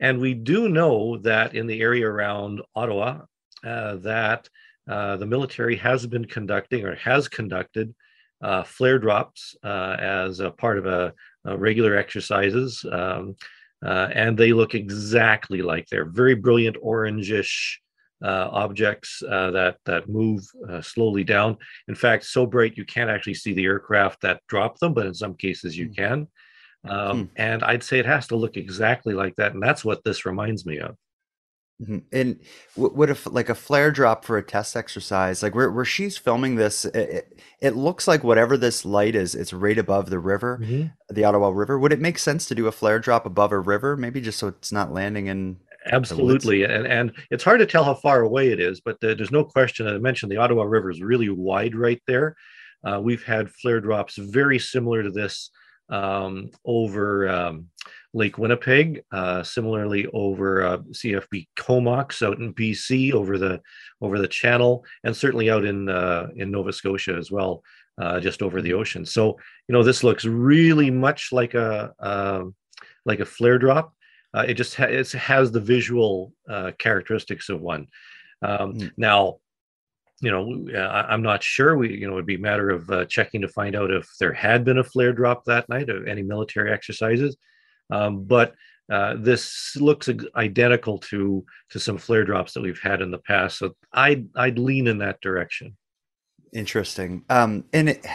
And 0.00 0.20
we 0.20 0.34
do 0.34 0.68
know 0.68 1.18
that 1.18 1.54
in 1.54 1.66
the 1.66 1.80
area 1.80 2.06
around 2.06 2.62
Ottawa, 2.74 3.22
uh, 3.64 3.96
that 3.96 4.48
uh, 4.88 5.16
the 5.16 5.26
military 5.26 5.76
has 5.76 6.06
been 6.06 6.24
conducting 6.24 6.84
or 6.84 6.94
has 6.96 7.28
conducted 7.28 7.94
uh, 8.40 8.62
flare 8.62 8.98
drops 8.98 9.56
uh, 9.64 9.96
as 9.98 10.40
a 10.40 10.50
part 10.50 10.78
of 10.78 10.86
a, 10.86 11.12
a 11.44 11.56
regular 11.56 11.96
exercises. 11.96 12.84
Um, 12.90 13.34
uh, 13.84 14.08
and 14.12 14.36
they 14.36 14.52
look 14.52 14.74
exactly 14.74 15.62
like 15.62 15.86
they're 15.86 16.04
very 16.04 16.34
brilliant 16.34 16.76
orangish 16.82 17.76
uh, 18.22 18.48
objects 18.50 19.22
uh, 19.28 19.50
that 19.52 19.76
that 19.84 20.08
move 20.08 20.42
uh, 20.68 20.80
slowly 20.80 21.22
down. 21.22 21.56
In 21.86 21.94
fact, 21.94 22.24
so 22.24 22.46
bright 22.46 22.76
you 22.76 22.84
can't 22.84 23.10
actually 23.10 23.34
see 23.34 23.52
the 23.52 23.64
aircraft 23.64 24.22
that 24.22 24.40
drop 24.48 24.78
them, 24.78 24.94
but 24.94 25.06
in 25.06 25.14
some 25.14 25.34
cases 25.34 25.76
you 25.76 25.86
hmm. 25.86 25.92
can. 25.92 26.28
Um, 26.86 27.18
hmm. 27.18 27.24
And 27.36 27.64
I'd 27.64 27.82
say 27.82 27.98
it 27.98 28.06
has 28.06 28.26
to 28.28 28.36
look 28.36 28.56
exactly 28.56 29.14
like 29.14 29.36
that, 29.36 29.54
and 29.54 29.62
that's 29.62 29.84
what 29.84 30.04
this 30.04 30.26
reminds 30.26 30.66
me 30.66 30.78
of. 30.78 30.96
Mm-hmm. 31.82 31.98
And 32.10 32.40
what 32.74 33.08
if 33.08 33.24
like 33.26 33.48
a 33.48 33.54
flare 33.54 33.92
drop 33.92 34.24
for 34.24 34.36
a 34.36 34.42
test 34.42 34.76
exercise, 34.76 35.44
like 35.44 35.54
where, 35.54 35.70
where 35.70 35.84
she's 35.84 36.18
filming 36.18 36.56
this, 36.56 36.84
it, 36.86 37.40
it, 37.60 37.76
looks 37.76 38.08
like 38.08 38.24
whatever 38.24 38.56
this 38.56 38.84
light 38.84 39.14
is, 39.14 39.36
it's 39.36 39.52
right 39.52 39.78
above 39.78 40.10
the 40.10 40.18
river, 40.18 40.58
mm-hmm. 40.60 40.88
the 41.14 41.22
Ottawa 41.22 41.50
River. 41.50 41.78
Would 41.78 41.92
it 41.92 42.00
make 42.00 42.18
sense 42.18 42.46
to 42.46 42.56
do 42.56 42.66
a 42.66 42.72
flare 42.72 42.98
drop 42.98 43.26
above 43.26 43.52
a 43.52 43.60
river, 43.60 43.96
maybe 43.96 44.20
just 44.20 44.40
so 44.40 44.48
it's 44.48 44.72
not 44.72 44.92
landing 44.92 45.28
in? 45.28 45.56
Absolutely, 45.92 46.64
and 46.64 46.84
and 46.84 47.12
it's 47.30 47.44
hard 47.44 47.60
to 47.60 47.66
tell 47.66 47.84
how 47.84 47.94
far 47.94 48.22
away 48.22 48.50
it 48.50 48.58
is, 48.58 48.80
but 48.80 49.00
there's 49.00 49.30
no 49.30 49.44
question. 49.44 49.86
I 49.86 49.96
mentioned 49.98 50.32
the 50.32 50.36
Ottawa 50.36 50.64
River 50.64 50.90
is 50.90 51.00
really 51.00 51.28
wide 51.28 51.76
right 51.76 52.02
there. 52.08 52.34
Uh, 52.84 53.00
we've 53.00 53.22
had 53.22 53.50
flare 53.50 53.80
drops 53.80 54.16
very 54.16 54.58
similar 54.58 55.04
to 55.04 55.10
this 55.10 55.50
um, 55.90 56.50
over. 56.64 57.28
Um, 57.28 57.68
Lake 58.14 58.38
Winnipeg, 58.38 59.02
uh, 59.12 59.42
similarly 59.42 60.06
over 60.14 60.64
uh, 60.64 60.78
CFB 60.78 61.46
Comox 61.56 62.22
out 62.22 62.38
in 62.38 62.54
BC 62.54 63.12
over 63.12 63.36
the 63.36 63.60
over 64.00 64.18
the 64.18 64.28
channel, 64.28 64.84
and 65.04 65.16
certainly 65.16 65.50
out 65.50 65.64
in 65.64 65.88
uh, 65.88 66.28
in 66.34 66.50
Nova 66.50 66.72
Scotia 66.72 67.14
as 67.14 67.30
well, 67.30 67.62
uh, 68.00 68.18
just 68.18 68.42
over 68.42 68.62
the 68.62 68.72
ocean. 68.72 69.04
So 69.04 69.38
you 69.68 69.72
know 69.72 69.82
this 69.82 70.02
looks 70.02 70.24
really 70.24 70.90
much 70.90 71.32
like 71.32 71.54
a 71.54 71.92
um, 72.00 72.54
like 73.04 73.20
a 73.20 73.26
flare 73.26 73.58
drop. 73.58 73.92
Uh, 74.34 74.44
it 74.48 74.54
just 74.54 74.74
ha- 74.74 74.84
it 74.84 75.10
has 75.12 75.52
the 75.52 75.60
visual 75.60 76.32
uh, 76.48 76.72
characteristics 76.78 77.48
of 77.50 77.60
one. 77.60 77.88
Um, 78.42 78.74
mm. 78.74 78.90
Now, 78.96 79.38
you 80.20 80.30
know, 80.30 80.66
I, 80.76 81.12
am 81.12 81.22
not 81.22 81.42
sure. 81.42 81.76
We, 81.76 81.96
you 81.96 82.06
know, 82.06 82.14
it'd 82.14 82.26
be 82.26 82.34
a 82.34 82.40
matter 82.40 82.70
of 82.70 82.90
uh, 82.90 83.04
checking 83.04 83.40
to 83.42 83.48
find 83.48 83.76
out 83.76 83.90
if 83.90 84.08
there 84.18 84.32
had 84.32 84.64
been 84.64 84.78
a 84.78 84.84
flare 84.84 85.12
drop 85.12 85.44
that 85.44 85.68
night 85.68 85.88
of 85.88 86.06
any 86.06 86.22
military 86.22 86.72
exercises. 86.72 87.36
Um, 87.90 88.24
but 88.24 88.54
uh, 88.90 89.14
this 89.18 89.76
looks 89.76 90.08
identical 90.34 90.98
to 90.98 91.44
to 91.70 91.78
some 91.78 91.98
flare 91.98 92.24
drops 92.24 92.54
that 92.54 92.62
we've 92.62 92.80
had 92.80 93.02
in 93.02 93.10
the 93.10 93.18
past. 93.18 93.58
So 93.58 93.76
I'd 93.92 94.28
I'd 94.34 94.58
lean 94.58 94.86
in 94.86 94.98
that 94.98 95.20
direction. 95.20 95.76
Interesting. 96.52 97.24
Um, 97.28 97.64
and 97.72 97.90
it, 97.90 98.06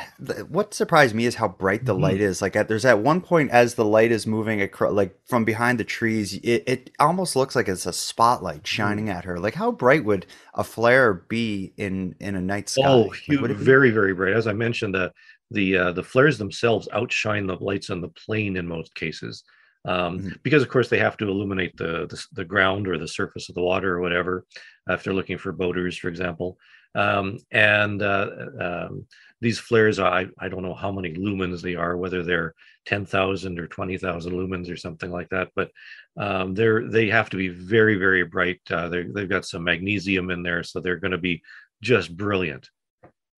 what 0.50 0.74
surprised 0.74 1.14
me 1.14 1.26
is 1.26 1.36
how 1.36 1.48
bright 1.48 1.86
the 1.86 1.94
mm-hmm. 1.94 2.04
light 2.04 2.22
is. 2.22 2.42
Like, 2.42 2.56
at, 2.56 2.68
there's 2.68 2.86
at 2.86 3.00
one 3.00 3.22
point 3.22 3.52
as 3.52 3.76
the 3.76 3.86
light 3.86 4.12
is 4.12 4.26
moving 4.26 4.62
across, 4.62 4.94
like 4.94 5.16
from 5.26 5.46
behind 5.46 5.80
the 5.80 5.84
trees, 5.84 6.34
it, 6.36 6.64
it 6.66 6.90
almost 7.00 7.36
looks 7.36 7.56
like 7.56 7.68
it's 7.68 7.86
a 7.86 7.94
spotlight 7.94 8.58
mm-hmm. 8.58 8.66
shining 8.66 9.06
mm-hmm. 9.06 9.18
at 9.18 9.26
her. 9.26 9.40
Like, 9.40 9.56
how 9.56 9.72
bright 9.72 10.04
would 10.06 10.26
a 10.56 10.64
flare 10.64 11.14
be 11.14 11.74
in 11.78 12.16
in 12.20 12.36
a 12.36 12.42
night 12.42 12.70
sky? 12.70 12.84
Oh, 12.86 13.10
huge, 13.10 13.42
like, 13.42 13.52
very 13.52 13.92
very 13.92 14.14
bright. 14.14 14.34
As 14.34 14.48
I 14.48 14.54
mentioned, 14.54 14.96
the 14.96 15.12
the 15.52 15.78
uh, 15.78 15.92
the 15.92 16.04
flares 16.04 16.38
themselves 16.38 16.88
outshine 16.92 17.48
the 17.48 17.56
lights 17.58 17.90
on 17.90 18.02
the 18.02 18.10
plane 18.10 18.58
in 18.58 18.68
most 18.68 18.96
cases 18.96 19.44
um, 19.86 20.20
mm-hmm. 20.20 20.30
because 20.44 20.64
of 20.64 20.70
course 20.70 20.90
they 20.90 21.00
have 21.00 21.18
to 21.18 21.28
illuminate 21.28 21.76
the, 21.78 22.08
the, 22.08 22.26
the 22.34 22.46
ground 22.46 22.88
or 22.88 22.98
the 22.98 23.08
surface 23.08 23.50
of 23.50 23.56
the 23.56 23.62
water 23.62 23.96
or 23.96 24.02
whatever 24.02 24.46
if 24.90 25.04
they're 25.04 25.14
looking 25.14 25.38
for 25.38 25.52
boaters 25.52 25.98
for 25.98 26.08
example 26.08 26.58
um, 26.96 27.38
and 27.52 28.02
uh, 28.02 28.30
um, 28.60 29.06
these 29.42 29.60
flares 29.60 30.00
I, 30.00 30.28
I 30.40 30.48
don't 30.48 30.64
know 30.64 30.76
how 30.76 30.92
many 30.92 31.14
lumens 31.14 31.62
they 31.62 31.76
are 31.76 31.98
whether 31.98 32.24
they're 32.24 32.54
10,000 32.86 33.60
or 33.60 33.68
20,000 33.68 34.34
lumens 34.34 34.72
or 34.72 34.78
something 34.78 35.12
like 35.12 35.30
that 35.30 35.50
but 35.56 35.72
um, 36.18 36.54
they're 36.54 36.88
they 36.88 37.10
have 37.10 37.30
to 37.32 37.38
be 37.38 37.50
very 37.50 37.96
very 37.96 38.24
bright 38.24 38.62
uh, 38.70 38.90
they've 38.90 39.30
got 39.30 39.46
some 39.46 39.64
magnesium 39.64 40.30
in 40.30 40.44
there 40.44 40.64
so 40.64 40.80
they're 40.80 40.98
going 40.98 41.12
to 41.12 41.18
be 41.18 41.42
just 41.82 42.16
brilliant 42.16 42.70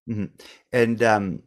mm-hmm. 0.10 0.26
and 0.72 1.02
um, 1.04 1.42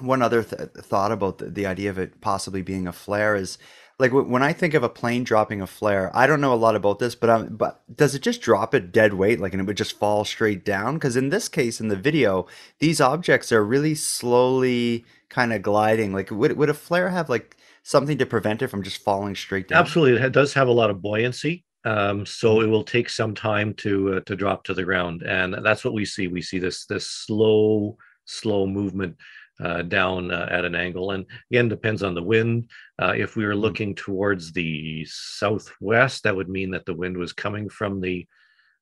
one 0.00 0.22
other 0.22 0.42
th- 0.42 0.70
thought 0.78 1.12
about 1.12 1.38
the, 1.38 1.50
the 1.50 1.66
idea 1.66 1.90
of 1.90 1.98
it 1.98 2.20
possibly 2.20 2.62
being 2.62 2.86
a 2.86 2.92
flare 2.92 3.36
is 3.36 3.58
like 3.98 4.12
when 4.12 4.42
I 4.42 4.52
think 4.52 4.74
of 4.74 4.82
a 4.82 4.88
plane 4.88 5.22
dropping 5.22 5.60
a 5.60 5.66
flare, 5.66 6.10
I 6.14 6.26
don't 6.26 6.40
know 6.40 6.52
a 6.52 6.56
lot 6.56 6.74
about 6.74 6.98
this, 6.98 7.14
but 7.14 7.30
um, 7.30 7.56
but 7.56 7.82
does 7.94 8.14
it 8.14 8.22
just 8.22 8.40
drop 8.40 8.74
it 8.74 8.92
dead 8.92 9.14
weight, 9.14 9.40
like, 9.40 9.52
and 9.52 9.60
it 9.60 9.66
would 9.66 9.76
just 9.76 9.98
fall 9.98 10.24
straight 10.24 10.64
down? 10.64 10.94
Because 10.94 11.16
in 11.16 11.28
this 11.28 11.48
case, 11.48 11.80
in 11.80 11.88
the 11.88 11.96
video, 11.96 12.46
these 12.80 13.00
objects 13.00 13.52
are 13.52 13.64
really 13.64 13.94
slowly 13.94 15.04
kind 15.28 15.52
of 15.52 15.62
gliding. 15.62 16.12
Like, 16.12 16.30
would 16.30 16.56
would 16.56 16.70
a 16.70 16.74
flare 16.74 17.08
have 17.10 17.28
like 17.28 17.56
something 17.84 18.18
to 18.18 18.26
prevent 18.26 18.62
it 18.62 18.68
from 18.68 18.82
just 18.82 19.02
falling 19.02 19.36
straight 19.36 19.68
down? 19.68 19.80
Absolutely, 19.80 20.20
it 20.20 20.32
does 20.32 20.52
have 20.54 20.68
a 20.68 20.72
lot 20.72 20.90
of 20.90 21.00
buoyancy. 21.00 21.64
Um, 21.84 22.24
so 22.24 22.62
it 22.62 22.66
will 22.66 22.84
take 22.84 23.10
some 23.10 23.34
time 23.34 23.74
to 23.74 24.14
uh, 24.14 24.20
to 24.20 24.34
drop 24.34 24.64
to 24.64 24.74
the 24.74 24.84
ground, 24.84 25.22
and 25.22 25.54
that's 25.64 25.84
what 25.84 25.94
we 25.94 26.04
see. 26.04 26.26
We 26.26 26.42
see 26.42 26.58
this 26.58 26.86
this 26.86 27.08
slow 27.08 27.96
slow 28.24 28.66
movement 28.66 29.16
uh, 29.62 29.82
down 29.82 30.30
uh, 30.30 30.48
at 30.50 30.64
an 30.64 30.74
angle. 30.74 31.12
And 31.12 31.24
again, 31.50 31.68
depends 31.68 32.02
on 32.02 32.14
the 32.14 32.22
wind. 32.22 32.70
Uh, 33.00 33.14
if 33.16 33.36
we 33.36 33.44
were 33.44 33.52
mm-hmm. 33.52 33.60
looking 33.60 33.94
towards 33.94 34.52
the 34.52 35.06
southwest, 35.08 36.24
that 36.24 36.34
would 36.34 36.48
mean 36.48 36.70
that 36.72 36.86
the 36.86 36.94
wind 36.94 37.16
was 37.16 37.32
coming 37.32 37.68
from 37.68 38.00
the 38.00 38.26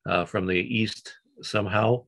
uh, 0.04 0.24
from 0.24 0.46
the 0.46 0.56
east 0.56 1.14
somehow, 1.42 2.04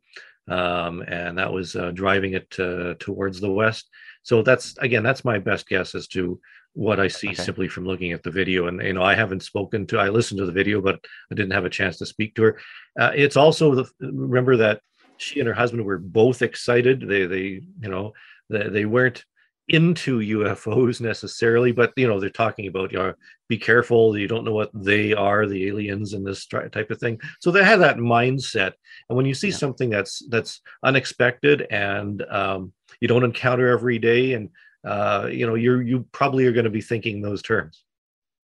um, 0.48 1.02
and 1.02 1.38
that 1.38 1.52
was 1.52 1.76
uh, 1.76 1.92
driving 1.92 2.34
it 2.34 2.50
towards 2.98 3.40
the 3.40 3.50
west. 3.50 3.88
So 4.22 4.42
that's 4.42 4.76
again, 4.78 5.02
that's 5.02 5.24
my 5.24 5.38
best 5.38 5.68
guess 5.68 5.94
as 5.94 6.08
to 6.08 6.40
what 6.74 6.98
I 6.98 7.06
see 7.06 7.28
okay. 7.28 7.36
simply 7.36 7.68
from 7.68 7.86
looking 7.86 8.12
at 8.12 8.22
the 8.22 8.30
video. 8.30 8.66
And 8.66 8.82
you 8.82 8.92
know, 8.92 9.02
I 9.02 9.14
haven't 9.14 9.44
spoken 9.44 9.86
to. 9.88 9.98
I 9.98 10.08
listened 10.08 10.38
to 10.38 10.46
the 10.46 10.52
video, 10.52 10.80
but 10.80 10.98
I 11.30 11.34
didn't 11.34 11.52
have 11.52 11.64
a 11.64 11.70
chance 11.70 11.98
to 11.98 12.06
speak 12.06 12.34
to 12.34 12.42
her. 12.42 12.60
Uh, 12.98 13.12
it's 13.14 13.36
also 13.36 13.74
the 13.74 13.88
remember 14.00 14.56
that 14.56 14.80
she 15.16 15.40
and 15.40 15.48
her 15.48 15.54
husband 15.54 15.84
were 15.84 15.98
both 15.98 16.42
excited. 16.42 17.04
They 17.08 17.26
they 17.26 17.62
you 17.80 17.88
know 17.88 18.12
they, 18.50 18.68
they 18.68 18.84
weren't 18.84 19.24
into 19.68 20.18
UFOs 20.18 21.00
necessarily, 21.00 21.72
but 21.72 21.92
you 21.96 22.06
know 22.06 22.20
they're 22.20 22.30
talking 22.30 22.66
about 22.66 22.92
you 22.92 22.98
know 22.98 23.14
be 23.48 23.56
careful, 23.56 24.16
you 24.16 24.28
don't 24.28 24.44
know 24.44 24.52
what 24.52 24.70
they 24.74 25.12
are, 25.14 25.46
the 25.46 25.68
aliens 25.68 26.12
and 26.12 26.26
this 26.26 26.46
type 26.46 26.90
of 26.90 26.98
thing. 26.98 27.18
So 27.40 27.50
they 27.50 27.64
have 27.64 27.80
that 27.80 27.96
mindset, 27.96 28.72
and 29.08 29.16
when 29.16 29.26
you 29.26 29.34
see 29.34 29.48
yeah. 29.48 29.56
something 29.56 29.90
that's 29.90 30.22
that's 30.28 30.60
unexpected 30.82 31.66
and 31.70 32.22
um, 32.30 32.72
you 33.00 33.08
don't 33.08 33.24
encounter 33.24 33.68
every 33.68 33.98
day, 33.98 34.34
and 34.34 34.50
uh, 34.86 35.28
you 35.30 35.46
know 35.46 35.54
you're 35.54 35.82
you 35.82 36.06
probably 36.12 36.46
are 36.46 36.52
going 36.52 36.64
to 36.64 36.70
be 36.70 36.82
thinking 36.82 37.22
those 37.22 37.42
terms. 37.42 37.83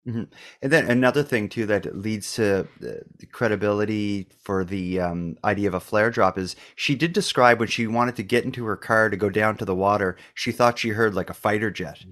Mm-hmm. 0.07 0.23
And 0.63 0.73
then 0.73 0.89
another 0.89 1.25
thing 1.25 1.49
too 1.49 1.67
that 1.67 1.97
leads 1.97 2.35
to 2.35 2.69
the 2.79 3.27
credibility 3.33 4.29
for 4.41 4.65
the 4.65 5.01
um, 5.01 5.37
idea 5.45 5.67
of 5.67 5.75
a 5.75 5.81
flare 5.81 6.11
drop 6.11 6.39
is 6.39 6.55
she 6.77 6.95
did 6.95 7.13
describe 7.13 7.59
when 7.59 7.69
she 7.69 7.89
wanted 7.89 8.15
to 8.17 8.23
get 8.23 8.45
into 8.45 8.65
her 8.67 8.77
car 8.77 9.11
to 9.11 9.17
go 9.17 9.29
down 9.29 9.57
to 9.57 9.65
the 9.65 9.75
water, 9.75 10.17
she 10.35 10.53
thought 10.53 10.79
she 10.79 10.91
heard 10.91 11.15
like 11.15 11.29
a 11.29 11.35
fighter 11.35 11.73
jet. 11.73 12.05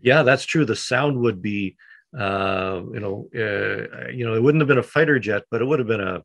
Yeah, 0.00 0.24
that's 0.24 0.44
true. 0.44 0.66
The 0.66 0.76
sound 0.76 1.18
would 1.20 1.40
be, 1.40 1.76
uh, 2.16 2.82
you 2.92 3.00
know, 3.00 3.28
uh, 3.34 4.10
you 4.10 4.26
know, 4.26 4.34
it 4.34 4.42
wouldn't 4.42 4.60
have 4.60 4.68
been 4.68 4.76
a 4.76 4.82
fighter 4.82 5.18
jet, 5.18 5.44
but 5.50 5.62
it 5.62 5.64
would 5.64 5.78
have 5.78 5.88
been 5.88 6.02
a, 6.02 6.22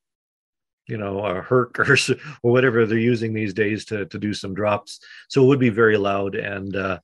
you 0.88 0.98
know, 0.98 1.26
a 1.26 1.42
Herc 1.42 1.80
or, 1.80 1.96
or 2.44 2.52
whatever 2.52 2.86
they're 2.86 2.98
using 2.98 3.34
these 3.34 3.54
days 3.54 3.86
to 3.86 4.08
to 4.08 4.20
do 4.20 4.34
some 4.34 4.54
drops. 4.54 5.00
So 5.30 5.42
it 5.42 5.48
would 5.48 5.60
be 5.60 5.70
very 5.70 5.96
loud 5.96 6.36
and. 6.36 6.76
Uh, 6.76 7.00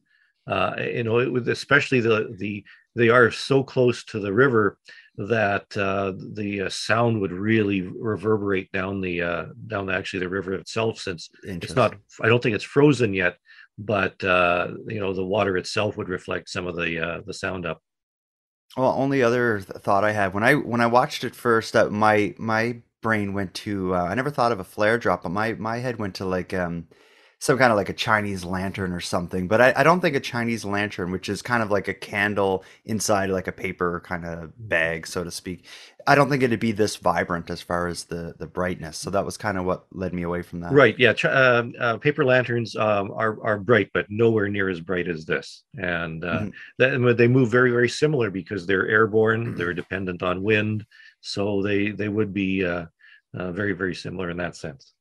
uh, 0.47 0.75
you 0.79 1.03
know, 1.03 1.19
it 1.19 1.31
would, 1.31 1.47
especially 1.49 1.99
the 1.99 2.33
the 2.37 2.63
they 2.97 3.09
are 3.09 3.29
so 3.29 3.63
close 3.63 4.03
to 4.05 4.19
the 4.19 4.33
river 4.33 4.77
that 5.17 5.65
uh, 5.77 6.13
the 6.33 6.61
uh, 6.61 6.69
sound 6.69 7.21
would 7.21 7.31
really 7.31 7.81
reverberate 7.81 8.71
down 8.71 9.01
the 9.01 9.21
uh, 9.21 9.45
down 9.67 9.89
actually 9.89 10.19
the 10.19 10.29
river 10.29 10.53
itself 10.53 10.99
since 10.99 11.29
it's 11.43 11.75
not 11.75 11.95
I 12.21 12.27
don't 12.27 12.41
think 12.41 12.55
it's 12.55 12.63
frozen 12.63 13.13
yet 13.13 13.37
but 13.77 14.21
uh, 14.23 14.69
you 14.87 14.99
know 14.99 15.13
the 15.13 15.25
water 15.25 15.57
itself 15.57 15.97
would 15.97 16.09
reflect 16.09 16.49
some 16.49 16.67
of 16.67 16.75
the 16.75 16.99
uh, 16.99 17.21
the 17.25 17.33
sound 17.33 17.65
up. 17.65 17.81
Well 18.75 18.93
only 18.97 19.23
other 19.23 19.59
th- 19.59 19.81
thought 19.81 20.03
I 20.03 20.11
had 20.11 20.33
when 20.33 20.43
I 20.43 20.55
when 20.55 20.81
I 20.81 20.87
watched 20.87 21.23
it 21.23 21.35
first 21.35 21.75
uh, 21.75 21.89
my 21.89 22.33
my 22.37 22.81
brain 23.01 23.33
went 23.33 23.53
to 23.53 23.93
I 23.95 24.13
never 24.15 24.31
thought 24.31 24.51
of 24.51 24.59
a 24.59 24.63
flare 24.63 24.97
drop 24.97 25.23
but 25.23 25.29
my 25.29 25.53
my 25.53 25.77
head 25.77 25.97
went 25.99 26.15
to 26.15 26.25
like 26.25 26.53
um 26.53 26.87
some 27.39 27.57
kind 27.57 27.71
of 27.71 27.77
like 27.77 27.89
a 27.89 27.93
Chinese 27.93 28.43
lantern 28.43 28.91
or 28.91 28.99
something. 28.99 29.47
But 29.47 29.61
I, 29.61 29.73
I, 29.77 29.83
don't 29.83 29.99
think 29.99 30.15
a 30.15 30.19
Chinese 30.19 30.65
lantern, 30.65 31.11
which 31.11 31.29
is 31.29 31.43
kind 31.43 31.61
of 31.61 31.69
like 31.69 31.87
a 31.87 31.93
candle 31.93 32.63
inside 32.85 33.29
like 33.29 33.47
a 33.47 33.51
paper 33.51 34.01
kind 34.03 34.25
of 34.25 34.51
bag, 34.57 35.05
so 35.05 35.23
to 35.23 35.29
speak. 35.29 35.65
I 36.07 36.15
don't 36.15 36.29
think 36.29 36.41
it'd 36.41 36.59
be 36.59 36.71
this 36.71 36.95
vibrant 36.95 37.49
as 37.51 37.61
far 37.61 37.87
as 37.87 38.05
the 38.05 38.33
the 38.39 38.47
brightness. 38.47 38.97
So 38.97 39.11
that 39.11 39.25
was 39.25 39.37
kind 39.37 39.57
of 39.57 39.65
what 39.65 39.85
led 39.91 40.13
me 40.13 40.23
away 40.23 40.41
from 40.41 40.61
that. 40.61 40.71
Right. 40.71 40.97
Yeah. 40.97 41.13
Uh, 41.23 41.67
uh, 41.79 41.97
paper 41.97 42.25
lanterns 42.25 42.75
um, 42.75 43.11
are 43.11 43.37
are 43.43 43.59
bright, 43.59 43.91
but 43.93 44.07
nowhere 44.09 44.47
near 44.47 44.69
as 44.69 44.79
bright 44.79 45.07
as 45.07 45.25
this. 45.25 45.63
And 45.75 46.23
uh, 46.23 46.39
mm-hmm. 46.39 47.05
that, 47.05 47.17
they 47.17 47.27
move 47.27 47.51
very 47.51 47.71
very 47.71 47.89
similar 47.89 48.31
because 48.31 48.65
they're 48.65 48.87
airborne. 48.87 49.47
Mm-hmm. 49.47 49.57
They're 49.57 49.73
dependent 49.73 50.23
on 50.23 50.41
wind, 50.41 50.85
so 51.21 51.61
they 51.61 51.91
they 51.91 52.09
would 52.09 52.33
be 52.33 52.65
uh, 52.65 52.85
uh, 53.37 53.51
very 53.51 53.73
very 53.73 53.93
similar 53.93 54.31
in 54.31 54.37
that 54.37 54.55
sense. 54.55 54.93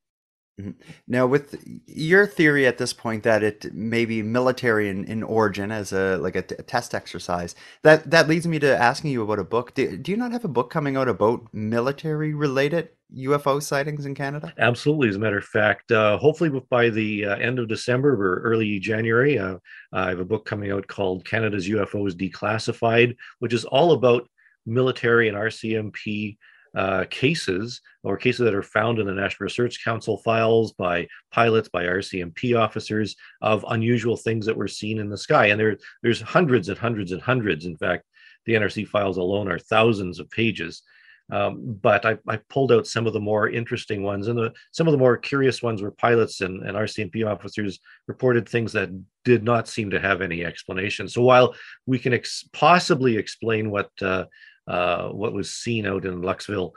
Mm-hmm. 0.61 0.71
Now, 1.07 1.27
with 1.27 1.63
your 1.87 2.27
theory 2.27 2.67
at 2.67 2.79
this 2.79 2.95
point 2.95 3.25
that 3.25 3.43
it 3.43 3.75
may 3.75 4.07
be 4.07 4.23
military 4.23 4.89
in, 4.89 5.05
in 5.05 5.23
origin 5.23 5.71
as 5.71 5.93
a 5.93 6.17
like 6.17 6.35
a, 6.35 6.43
t- 6.43 6.55
a 6.59 6.63
test 6.63 6.95
exercise, 6.95 7.55
that 7.83 8.11
that 8.11 8.27
leads 8.27 8.47
me 8.47 8.59
to 8.61 8.77
asking 8.77 9.11
you 9.11 9.23
about 9.23 9.39
a 9.39 9.45
book. 9.45 9.75
Do, 9.75 9.99
do 9.99 10.11
you 10.11 10.17
not 10.17 10.33
have 10.33 10.47
a 10.47 10.49
book 10.49 10.71
coming 10.71 10.97
out 10.97 11.09
about 11.09 11.53
military 11.53 12.33
related 12.33 12.89
UFO 13.15 13.63
sightings 13.63 14.07
in 14.07 14.15
Canada? 14.15 14.55
Absolutely. 14.59 15.11
As 15.11 15.17
a 15.17 15.19
matter 15.19 15.39
of 15.39 15.45
fact, 15.45 15.93
uh, 15.93 16.17
hopefully 16.17 16.51
by 16.71 16.89
the 16.89 17.27
uh, 17.27 17.37
end 17.37 17.59
of 17.59 17.69
December 17.69 18.15
or 18.15 18.41
early 18.41 18.79
January, 18.79 19.39
uh, 19.39 19.59
I 19.93 20.09
have 20.09 20.21
a 20.21 20.25
book 20.25 20.47
coming 20.47 20.73
out 20.73 20.87
called 20.87 21.27
Canada's 21.27 21.69
UFOs 21.69 22.13
Declassified, 22.13 23.15
which 23.41 23.53
is 23.53 23.67
all 23.67 23.93
about 23.93 24.27
military 24.65 25.29
and 25.29 25.37
RCMP 25.37 26.39
uh, 26.77 27.07
cases 27.11 27.81
or 28.05 28.19
cases 28.19 28.45
that 28.45 28.55
are 28.55 28.63
found 28.63 28.99
in 28.99 29.07
the 29.07 29.13
National 29.13 29.47
Research 29.47 29.83
Council 29.83 30.19
files 30.19 30.73
by 30.73 31.09
pilots, 31.33 31.71
by 31.71 31.85
RCMP 31.85 32.57
officers 32.59 33.17
of 33.41 33.65
unusual 33.71 34.17
things 34.17 34.45
that 34.47 34.57
were 34.57 34.69
seen 34.69 34.99
in 34.99 35.09
the 35.09 35.17
sky. 35.17 35.47
And 35.47 35.59
there, 35.59 35.79
there's 36.03 36.21
hundreds 36.21 36.69
and 36.69 36.79
hundreds 36.79 37.13
and 37.13 37.23
hundreds. 37.23 37.65
In 37.65 37.79
fact, 37.79 38.05
the 38.45 38.55
NRC 38.55 38.87
files 38.87 39.17
alone 39.17 39.51
are 39.51 39.59
thousands 39.59 40.21
of 40.21 40.31
pages. 40.31 40.83
Um, 41.31 41.79
but 41.83 42.07
I, 42.07 42.19
I, 42.29 42.37
pulled 42.49 42.71
out 42.71 42.87
some 42.87 43.09
of 43.09 43.13
the 43.13 43.19
more 43.19 43.49
interesting 43.49 44.05
ones, 44.05 44.29
and 44.29 44.39
the, 44.39 44.53
some 44.71 44.87
of 44.87 44.93
the 44.93 44.99
more 44.99 45.17
curious 45.17 45.61
ones 45.61 45.83
were 45.83 45.91
pilots 45.91 46.41
and, 46.41 46.63
and 46.63 46.77
RCMP 46.77 47.29
officers 47.29 47.81
reported 48.07 48.49
things 48.49 48.73
that 48.75 48.91
did 49.25 49.43
not 49.43 49.67
seem 49.67 49.91
to 49.91 49.99
have 49.99 50.23
any 50.23 50.45
explanation. 50.45 51.09
So 51.09 51.23
while 51.23 51.57
we 51.85 51.99
can 51.99 52.15
ex- 52.15 52.49
possibly 52.53 53.17
explain 53.17 53.73
what 53.73 53.91
uh, 54.01 54.27
uh, 54.67 55.09
what 55.09 55.33
was 55.33 55.51
seen 55.51 55.87
out 55.87 56.05
in 56.05 56.21
Luskville, 56.23 56.73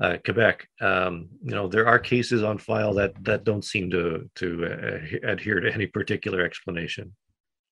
uh, 0.00 0.16
Quebec. 0.24 0.68
Um, 0.80 1.28
you 1.42 1.54
know, 1.54 1.68
there 1.68 1.86
are 1.86 1.98
cases 1.98 2.42
on 2.42 2.58
file 2.58 2.94
that 2.94 3.12
that 3.24 3.44
don't 3.44 3.64
seem 3.64 3.90
to 3.90 4.28
to 4.36 4.66
uh, 4.66 5.28
adhere 5.28 5.60
to 5.60 5.72
any 5.72 5.86
particular 5.86 6.42
explanation. 6.42 7.14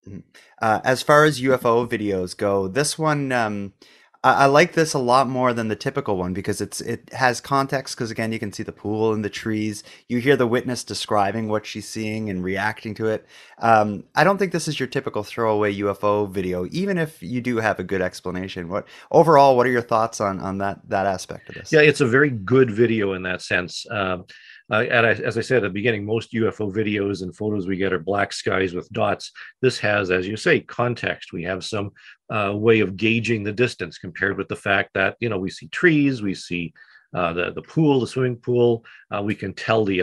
Mm-hmm. 0.09 0.20
Uh, 0.61 0.80
as 0.85 1.02
far 1.02 1.24
as 1.24 1.40
UFO 1.40 1.87
videos 1.88 2.37
go, 2.37 2.68
this 2.68 2.98
one 2.98 3.33
um, 3.33 3.74
I, 4.22 4.44
I 4.44 4.46
like 4.46 4.72
this 4.74 4.94
a 4.94 4.98
lot 4.98 5.28
more 5.28 5.52
than 5.52 5.68
the 5.68 5.76
typical 5.76 6.16
one 6.16 6.33
because 6.33 6.61
it's 6.61 6.80
it 6.80 7.11
has 7.12 7.40
context. 7.40 7.96
Because 7.96 8.11
again, 8.11 8.33
you 8.33 8.38
can 8.38 8.52
see 8.52 8.62
the 8.62 8.72
pool 8.72 9.12
and 9.12 9.24
the 9.24 9.30
trees. 9.30 9.83
You 10.09 10.18
hear 10.18 10.37
the 10.37 10.46
witness 10.46 10.85
describing 10.85 11.48
what 11.48 11.66
she's 11.66 11.88
seeing 11.88 12.30
and 12.30 12.44
reacting 12.44 12.94
to 12.94 13.06
it. 13.06 13.26
Um, 13.59 14.04
I 14.14 14.24
don't 14.24 14.38
think 14.38 14.52
this 14.52 14.68
is 14.68 14.78
your 14.78 14.88
typical 14.88 15.22
throwaway 15.22 15.74
UFO 15.76 16.30
video, 16.30 16.66
even 16.70 16.98
if 16.98 17.22
you 17.22 17.40
do 17.40 17.56
have 17.56 17.78
a 17.78 17.85
good 17.85 18.02
explanation. 18.02 18.68
What 18.68 18.87
overall, 19.11 19.56
what 19.56 19.66
are 19.66 19.70
your 19.70 19.83
thoughts 19.83 20.20
on 20.20 20.40
on 20.40 20.59
that 20.59 20.80
that 20.88 21.06
aspect 21.06 21.48
of 21.48 21.54
this? 21.54 21.72
Yeah, 21.72 21.80
it's 21.80 22.00
a 22.00 22.06
very 22.06 22.30
good 22.30 22.70
video 22.70 23.14
in 23.14 23.22
that 23.22 23.42
sense. 23.42 23.87
Um, 23.90 24.24
uh, 24.70 24.85
and 24.88 25.04
I, 25.04 25.11
as 25.11 25.37
I 25.37 25.40
said 25.40 25.59
at 25.59 25.62
the 25.64 25.70
beginning, 25.70 26.06
most 26.06 26.33
UFO 26.33 26.72
videos 26.72 27.22
and 27.22 27.35
photos 27.35 27.66
we 27.66 27.76
get 27.76 27.92
are 27.92 27.98
black 27.98 28.33
skies 28.33 28.72
with 28.72 28.88
dots. 28.90 29.33
This 29.61 29.80
has, 29.80 30.12
as 30.12 30.28
you 30.28 30.37
say, 30.37 30.61
context. 30.61 31.33
We 31.33 31.42
have 31.42 31.64
some 31.64 31.90
uh, 32.30 32.52
way 32.54 32.80
of 32.80 32.96
gauging 32.96 33.42
the 33.42 33.52
distance 33.52 33.98
compared 33.98 34.38
with 34.38 34.48
the 34.48 34.56
fact 34.56 34.90
that 34.94 35.16
you 35.20 35.28
know 35.28 35.38
we 35.38 35.50
see 35.50 35.68
trees, 35.68 36.22
we 36.22 36.34
see 36.34 36.72
uh, 37.14 37.32
the 37.32 37.52
the 37.52 37.62
pool, 37.62 38.00
the 38.00 38.06
swimming 38.06 38.36
pool. 38.36 38.84
Uh, 39.10 39.22
we 39.22 39.34
can 39.34 39.52
tell 39.52 39.84
the 39.84 40.02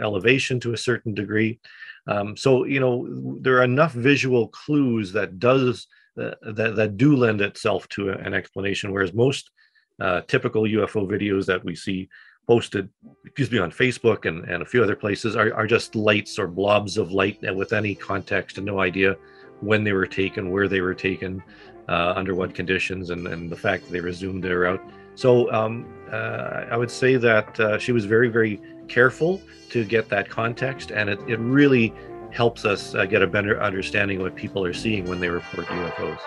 elevation 0.00 0.58
to 0.60 0.72
a 0.72 0.76
certain 0.76 1.14
degree. 1.14 1.58
Um, 2.06 2.36
so 2.36 2.64
you 2.64 2.80
know 2.80 3.06
there 3.40 3.58
are 3.58 3.64
enough 3.64 3.92
visual 3.92 4.48
clues 4.48 5.12
that 5.12 5.38
does 5.38 5.86
uh, 6.20 6.34
that 6.42 6.76
that 6.76 6.96
do 6.96 7.14
lend 7.16 7.40
itself 7.40 7.88
to 7.90 8.10
a, 8.10 8.12
an 8.12 8.34
explanation, 8.34 8.92
whereas 8.92 9.14
most 9.14 9.50
uh, 10.00 10.22
typical 10.22 10.62
UFO 10.62 11.06
videos 11.06 11.46
that 11.46 11.64
we 11.64 11.76
see 11.76 12.08
posted, 12.48 12.88
excuse 13.26 13.50
me, 13.50 13.58
on 13.58 13.70
Facebook 13.70 14.24
and, 14.24 14.42
and 14.48 14.62
a 14.62 14.66
few 14.66 14.82
other 14.82 14.96
places 14.96 15.36
are, 15.36 15.52
are 15.52 15.66
just 15.66 15.94
lights 15.94 16.38
or 16.38 16.48
blobs 16.48 16.96
of 16.96 17.12
light 17.12 17.38
with 17.54 17.74
any 17.74 17.94
context 17.94 18.56
and 18.56 18.64
no 18.64 18.80
idea 18.80 19.16
when 19.60 19.84
they 19.84 19.92
were 19.92 20.06
taken, 20.06 20.50
where 20.50 20.68
they 20.68 20.80
were 20.80 20.94
taken, 20.94 21.42
uh, 21.88 22.12
under 22.16 22.34
what 22.34 22.54
conditions, 22.54 23.10
and, 23.10 23.26
and 23.26 23.50
the 23.50 23.56
fact 23.56 23.84
that 23.84 23.92
they 23.92 24.00
resumed 24.00 24.42
their 24.44 24.60
route. 24.60 24.82
So 25.14 25.50
um, 25.52 25.86
uh, 26.12 26.66
I 26.70 26.76
would 26.76 26.90
say 26.90 27.16
that 27.16 27.58
uh, 27.58 27.78
she 27.78 27.92
was 27.92 28.04
very, 28.04 28.28
very 28.28 28.60
careful 28.86 29.42
to 29.70 29.84
get 29.84 30.08
that 30.10 30.28
context, 30.28 30.90
and 30.90 31.10
it, 31.10 31.18
it 31.26 31.38
really 31.38 31.92
helps 32.30 32.64
us 32.64 32.94
uh, 32.94 33.04
get 33.06 33.22
a 33.22 33.26
better 33.26 33.60
understanding 33.62 34.18
of 34.18 34.24
what 34.24 34.36
people 34.36 34.64
are 34.64 34.74
seeing 34.74 35.08
when 35.08 35.18
they 35.18 35.28
report 35.28 35.66
UFOs. 35.66 36.20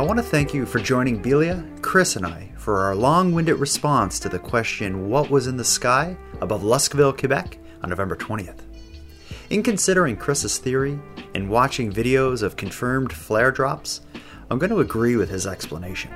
I 0.00 0.02
want 0.02 0.18
to 0.18 0.22
thank 0.22 0.54
you 0.54 0.64
for 0.64 0.78
joining 0.78 1.20
Belia, 1.20 1.62
Chris, 1.82 2.16
and 2.16 2.24
I 2.24 2.48
for 2.56 2.78
our 2.78 2.96
long 2.96 3.32
winded 3.32 3.56
response 3.56 4.18
to 4.20 4.30
the 4.30 4.38
question 4.38 5.10
What 5.10 5.28
was 5.28 5.46
in 5.46 5.58
the 5.58 5.62
sky 5.62 6.16
above 6.40 6.62
Luskville, 6.62 7.18
Quebec 7.18 7.58
on 7.82 7.90
November 7.90 8.16
20th. 8.16 8.60
In 9.50 9.62
considering 9.62 10.16
Chris's 10.16 10.56
theory 10.56 10.98
and 11.34 11.50
watching 11.50 11.92
videos 11.92 12.42
of 12.42 12.56
confirmed 12.56 13.12
flare 13.12 13.52
drops, 13.52 14.00
I'm 14.50 14.58
going 14.58 14.70
to 14.70 14.80
agree 14.80 15.16
with 15.16 15.28
his 15.28 15.46
explanation. 15.46 16.14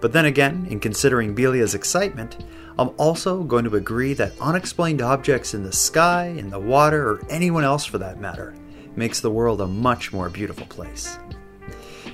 But 0.00 0.12
then 0.12 0.24
again, 0.24 0.66
in 0.68 0.80
considering 0.80 1.32
Belia's 1.32 1.76
excitement, 1.76 2.44
I'm 2.76 2.90
also 2.98 3.44
going 3.44 3.66
to 3.66 3.76
agree 3.76 4.14
that 4.14 4.36
unexplained 4.40 5.00
objects 5.00 5.54
in 5.54 5.62
the 5.62 5.72
sky, 5.72 6.34
in 6.36 6.50
the 6.50 6.58
water, 6.58 7.08
or 7.08 7.22
anyone 7.30 7.62
else 7.62 7.84
for 7.84 7.98
that 7.98 8.20
matter, 8.20 8.56
makes 8.96 9.20
the 9.20 9.30
world 9.30 9.60
a 9.60 9.68
much 9.68 10.12
more 10.12 10.28
beautiful 10.28 10.66
place. 10.66 11.20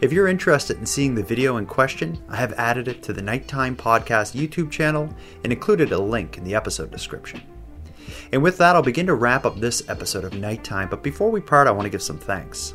If 0.02 0.12
you're 0.12 0.26
interested 0.26 0.78
in 0.78 0.84
seeing 0.84 1.14
the 1.14 1.22
video 1.22 1.58
in 1.58 1.66
question, 1.66 2.18
I 2.28 2.34
have 2.34 2.54
added 2.54 2.88
it 2.88 3.04
to 3.04 3.12
the 3.12 3.22
Nighttime 3.22 3.76
Podcast 3.76 4.34
YouTube 4.34 4.68
channel 4.68 5.08
and 5.44 5.52
included 5.52 5.92
a 5.92 5.98
link 5.98 6.36
in 6.36 6.42
the 6.42 6.56
episode 6.56 6.90
description. 6.90 7.40
And 8.32 8.42
with 8.42 8.58
that, 8.58 8.74
I'll 8.74 8.82
begin 8.82 9.06
to 9.06 9.14
wrap 9.14 9.46
up 9.46 9.60
this 9.60 9.88
episode 9.88 10.24
of 10.24 10.34
Nighttime, 10.34 10.88
but 10.88 11.04
before 11.04 11.30
we 11.30 11.40
part, 11.40 11.68
I 11.68 11.70
want 11.70 11.84
to 11.84 11.90
give 11.90 12.02
some 12.02 12.18
thanks. 12.18 12.74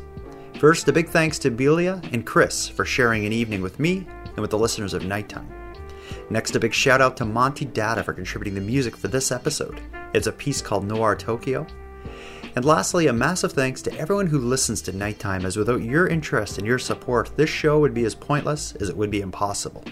First, 0.58 0.88
a 0.88 0.92
big 0.92 1.10
thanks 1.10 1.38
to 1.40 1.50
Belia 1.50 2.02
and 2.14 2.24
Chris 2.24 2.66
for 2.66 2.86
sharing 2.86 3.26
an 3.26 3.34
evening 3.34 3.60
with 3.60 3.78
me 3.78 4.06
and 4.24 4.38
with 4.38 4.50
the 4.50 4.58
listeners 4.58 4.94
of 4.94 5.04
Nighttime. 5.04 5.52
Next, 6.30 6.56
a 6.56 6.60
big 6.60 6.72
shout 6.72 7.02
out 7.02 7.18
to 7.18 7.26
Monty 7.26 7.66
Datta 7.66 8.02
for 8.04 8.14
contributing 8.14 8.54
the 8.54 8.62
music 8.62 8.96
for 8.96 9.08
this 9.08 9.30
episode. 9.30 9.82
It's 10.14 10.28
a 10.28 10.32
piece 10.32 10.62
called 10.62 10.86
Noir 10.86 11.14
Tokyo, 11.14 11.66
and 12.58 12.64
lastly, 12.64 13.06
a 13.06 13.12
massive 13.12 13.52
thanks 13.52 13.80
to 13.82 13.96
everyone 14.00 14.26
who 14.26 14.40
listens 14.40 14.82
to 14.82 14.90
Nighttime, 14.90 15.46
as 15.46 15.56
without 15.56 15.80
your 15.80 16.08
interest 16.08 16.58
and 16.58 16.66
your 16.66 16.80
support, 16.80 17.30
this 17.36 17.48
show 17.48 17.78
would 17.78 17.94
be 17.94 18.02
as 18.02 18.16
pointless 18.16 18.74
as 18.80 18.88
it 18.88 18.96
would 18.96 19.12
be 19.12 19.20
impossible. 19.20 19.84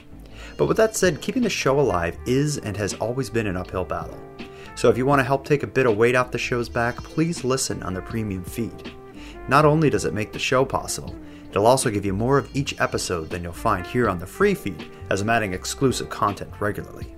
But 0.56 0.66
with 0.66 0.76
that 0.78 0.96
said, 0.96 1.20
keeping 1.20 1.44
the 1.44 1.48
show 1.48 1.78
alive 1.78 2.18
is 2.26 2.58
and 2.58 2.76
has 2.76 2.94
always 2.94 3.30
been 3.30 3.46
an 3.46 3.56
uphill 3.56 3.84
battle. 3.84 4.18
So 4.74 4.90
if 4.90 4.98
you 4.98 5.06
want 5.06 5.20
to 5.20 5.24
help 5.24 5.44
take 5.44 5.62
a 5.62 5.68
bit 5.68 5.86
of 5.86 5.96
weight 5.96 6.16
off 6.16 6.32
the 6.32 6.38
show's 6.38 6.68
back, 6.68 6.96
please 6.96 7.44
listen 7.44 7.84
on 7.84 7.94
the 7.94 8.02
premium 8.02 8.42
feed. 8.42 8.90
Not 9.46 9.64
only 9.64 9.88
does 9.88 10.04
it 10.04 10.12
make 10.12 10.32
the 10.32 10.40
show 10.40 10.64
possible, 10.64 11.14
it'll 11.50 11.68
also 11.68 11.88
give 11.88 12.04
you 12.04 12.14
more 12.14 12.36
of 12.36 12.50
each 12.56 12.80
episode 12.80 13.30
than 13.30 13.44
you'll 13.44 13.52
find 13.52 13.86
here 13.86 14.08
on 14.08 14.18
the 14.18 14.26
free 14.26 14.54
feed, 14.54 14.90
as 15.08 15.20
I'm 15.20 15.30
adding 15.30 15.52
exclusive 15.52 16.10
content 16.10 16.50
regularly. 16.58 17.15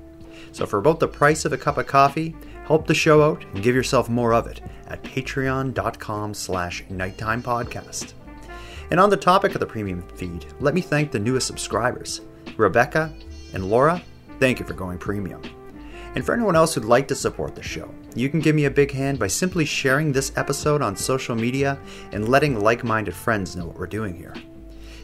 So 0.58 0.66
for 0.66 0.80
about 0.80 0.98
the 0.98 1.06
price 1.06 1.44
of 1.44 1.52
a 1.52 1.56
cup 1.56 1.78
of 1.78 1.86
coffee, 1.86 2.34
help 2.64 2.88
the 2.88 2.92
show 2.92 3.22
out 3.22 3.44
and 3.54 3.62
give 3.62 3.76
yourself 3.76 4.08
more 4.08 4.34
of 4.34 4.48
it 4.48 4.60
at 4.88 5.00
patreon.com 5.04 6.34
slash 6.34 6.82
nighttime 6.90 7.44
podcast. 7.44 8.14
And 8.90 8.98
on 8.98 9.08
the 9.08 9.16
topic 9.16 9.54
of 9.54 9.60
the 9.60 9.66
premium 9.66 10.02
feed, 10.16 10.46
let 10.58 10.74
me 10.74 10.80
thank 10.80 11.12
the 11.12 11.18
newest 11.20 11.46
subscribers, 11.46 12.22
Rebecca 12.56 13.14
and 13.54 13.70
Laura. 13.70 14.02
Thank 14.40 14.58
you 14.58 14.66
for 14.66 14.74
going 14.74 14.98
premium. 14.98 15.42
And 16.16 16.26
for 16.26 16.34
anyone 16.34 16.56
else 16.56 16.74
who'd 16.74 16.84
like 16.84 17.06
to 17.06 17.14
support 17.14 17.54
the 17.54 17.62
show, 17.62 17.94
you 18.16 18.28
can 18.28 18.40
give 18.40 18.56
me 18.56 18.64
a 18.64 18.70
big 18.70 18.90
hand 18.90 19.20
by 19.20 19.28
simply 19.28 19.64
sharing 19.64 20.10
this 20.10 20.32
episode 20.34 20.82
on 20.82 20.96
social 20.96 21.36
media 21.36 21.78
and 22.10 22.28
letting 22.28 22.58
like 22.58 22.82
minded 22.82 23.14
friends 23.14 23.54
know 23.54 23.66
what 23.66 23.78
we're 23.78 23.86
doing 23.86 24.16
here. 24.16 24.34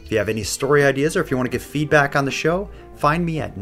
If 0.03 0.11
you 0.11 0.17
have 0.17 0.27
any 0.27 0.43
story 0.43 0.83
ideas 0.83 1.15
or 1.15 1.21
if 1.21 1.31
you 1.31 1.37
want 1.37 1.47
to 1.47 1.57
give 1.57 1.63
feedback 1.63 2.17
on 2.17 2.25
the 2.25 2.31
show, 2.31 2.69
find 2.97 3.25
me 3.25 3.39
at 3.39 3.55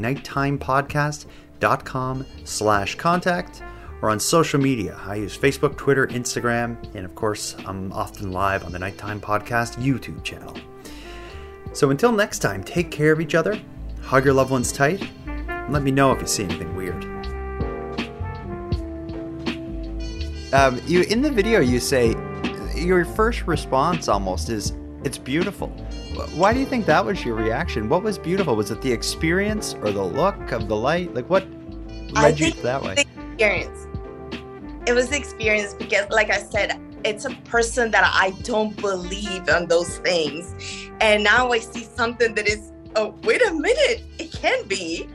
nighttimepodcast.com 1.63 2.25
slash 2.43 2.95
contact 2.95 3.63
or 4.01 4.09
on 4.09 4.19
social 4.19 4.59
media. 4.59 4.99
I 5.05 5.15
use 5.15 5.37
Facebook, 5.37 5.77
Twitter, 5.77 6.07
Instagram, 6.07 6.77
and 6.95 7.05
of 7.05 7.15
course, 7.15 7.55
I'm 7.65 7.91
often 7.93 8.31
live 8.31 8.65
on 8.65 8.71
the 8.71 8.79
Nighttime 8.79 9.21
Podcast 9.21 9.75
YouTube 9.75 10.23
channel. 10.23 10.55
So 11.73 11.89
until 11.89 12.11
next 12.11 12.39
time, 12.39 12.63
take 12.63 12.91
care 12.91 13.11
of 13.11 13.21
each 13.21 13.35
other, 13.35 13.59
hug 14.01 14.25
your 14.25 14.33
loved 14.33 14.51
ones 14.51 14.71
tight, 14.71 15.07
and 15.25 15.73
let 15.73 15.83
me 15.83 15.91
know 15.91 16.11
if 16.11 16.21
you 16.21 16.27
see 16.27 16.43
anything 16.43 16.75
weird. 16.75 17.03
Um, 20.53 20.79
you 20.85 21.01
in 21.03 21.21
the 21.21 21.31
video, 21.31 21.61
you 21.61 21.79
say 21.79 22.13
your 22.75 23.05
first 23.05 23.47
response 23.47 24.07
almost 24.07 24.49
is 24.49 24.73
it's 25.03 25.17
beautiful. 25.17 25.75
Why 26.35 26.53
do 26.53 26.59
you 26.59 26.65
think 26.65 26.85
that 26.85 27.05
was 27.05 27.23
your 27.23 27.35
reaction? 27.35 27.89
What 27.89 28.03
was 28.03 28.17
beautiful? 28.17 28.55
Was 28.55 28.71
it 28.71 28.81
the 28.81 28.91
experience 28.91 29.75
or 29.75 29.91
the 29.91 30.03
look 30.03 30.51
of 30.51 30.67
the 30.67 30.75
light? 30.75 31.13
Like 31.13 31.29
what 31.29 31.47
led 32.11 32.39
you 32.39 32.51
that 32.51 32.81
way? 32.81 32.95
The 32.95 33.01
experience 33.01 33.87
it 34.85 34.91
was 34.91 35.07
the 35.07 35.15
experience 35.15 35.73
because 35.73 36.05
like 36.09 36.29
i 36.29 36.37
said 36.37 36.77
it's 37.05 37.23
a 37.23 37.33
person 37.45 37.89
that 37.89 38.03
i 38.13 38.31
don't 38.43 38.75
believe 38.81 39.47
in 39.47 39.65
those 39.65 39.99
things 39.99 40.89
and 40.99 41.23
now 41.23 41.53
i 41.53 41.57
see 41.57 41.85
something 41.85 42.35
that 42.35 42.49
is 42.49 42.73
oh, 42.95 43.15
wait 43.23 43.41
a 43.45 43.53
minute, 43.53 44.03
it 44.19 44.31
can 44.31 44.67
be. 44.67 45.07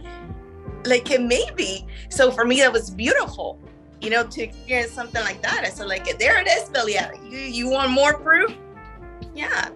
Like 0.85 1.11
it 1.11 1.21
may 1.21 1.45
be. 1.57 1.87
So 2.09 2.31
for 2.31 2.45
me, 2.45 2.61
that 2.61 2.73
was 2.73 2.91
beautiful, 2.91 3.59
you 4.01 4.11
know, 4.11 4.27
to 4.27 4.43
experience 4.43 4.93
something 4.93 5.23
like 5.23 5.43
that. 5.43 5.65
I 5.65 5.71
said, 5.71 5.89
like, 5.89 6.19
there 6.19 6.41
it 6.41 6.47
is, 6.47 6.69
Billy. 6.71 6.97
You, 7.29 7.39
you 7.39 7.69
want 7.69 7.91
more 7.91 8.19
proof? 8.19 8.55
Yeah. 9.35 9.69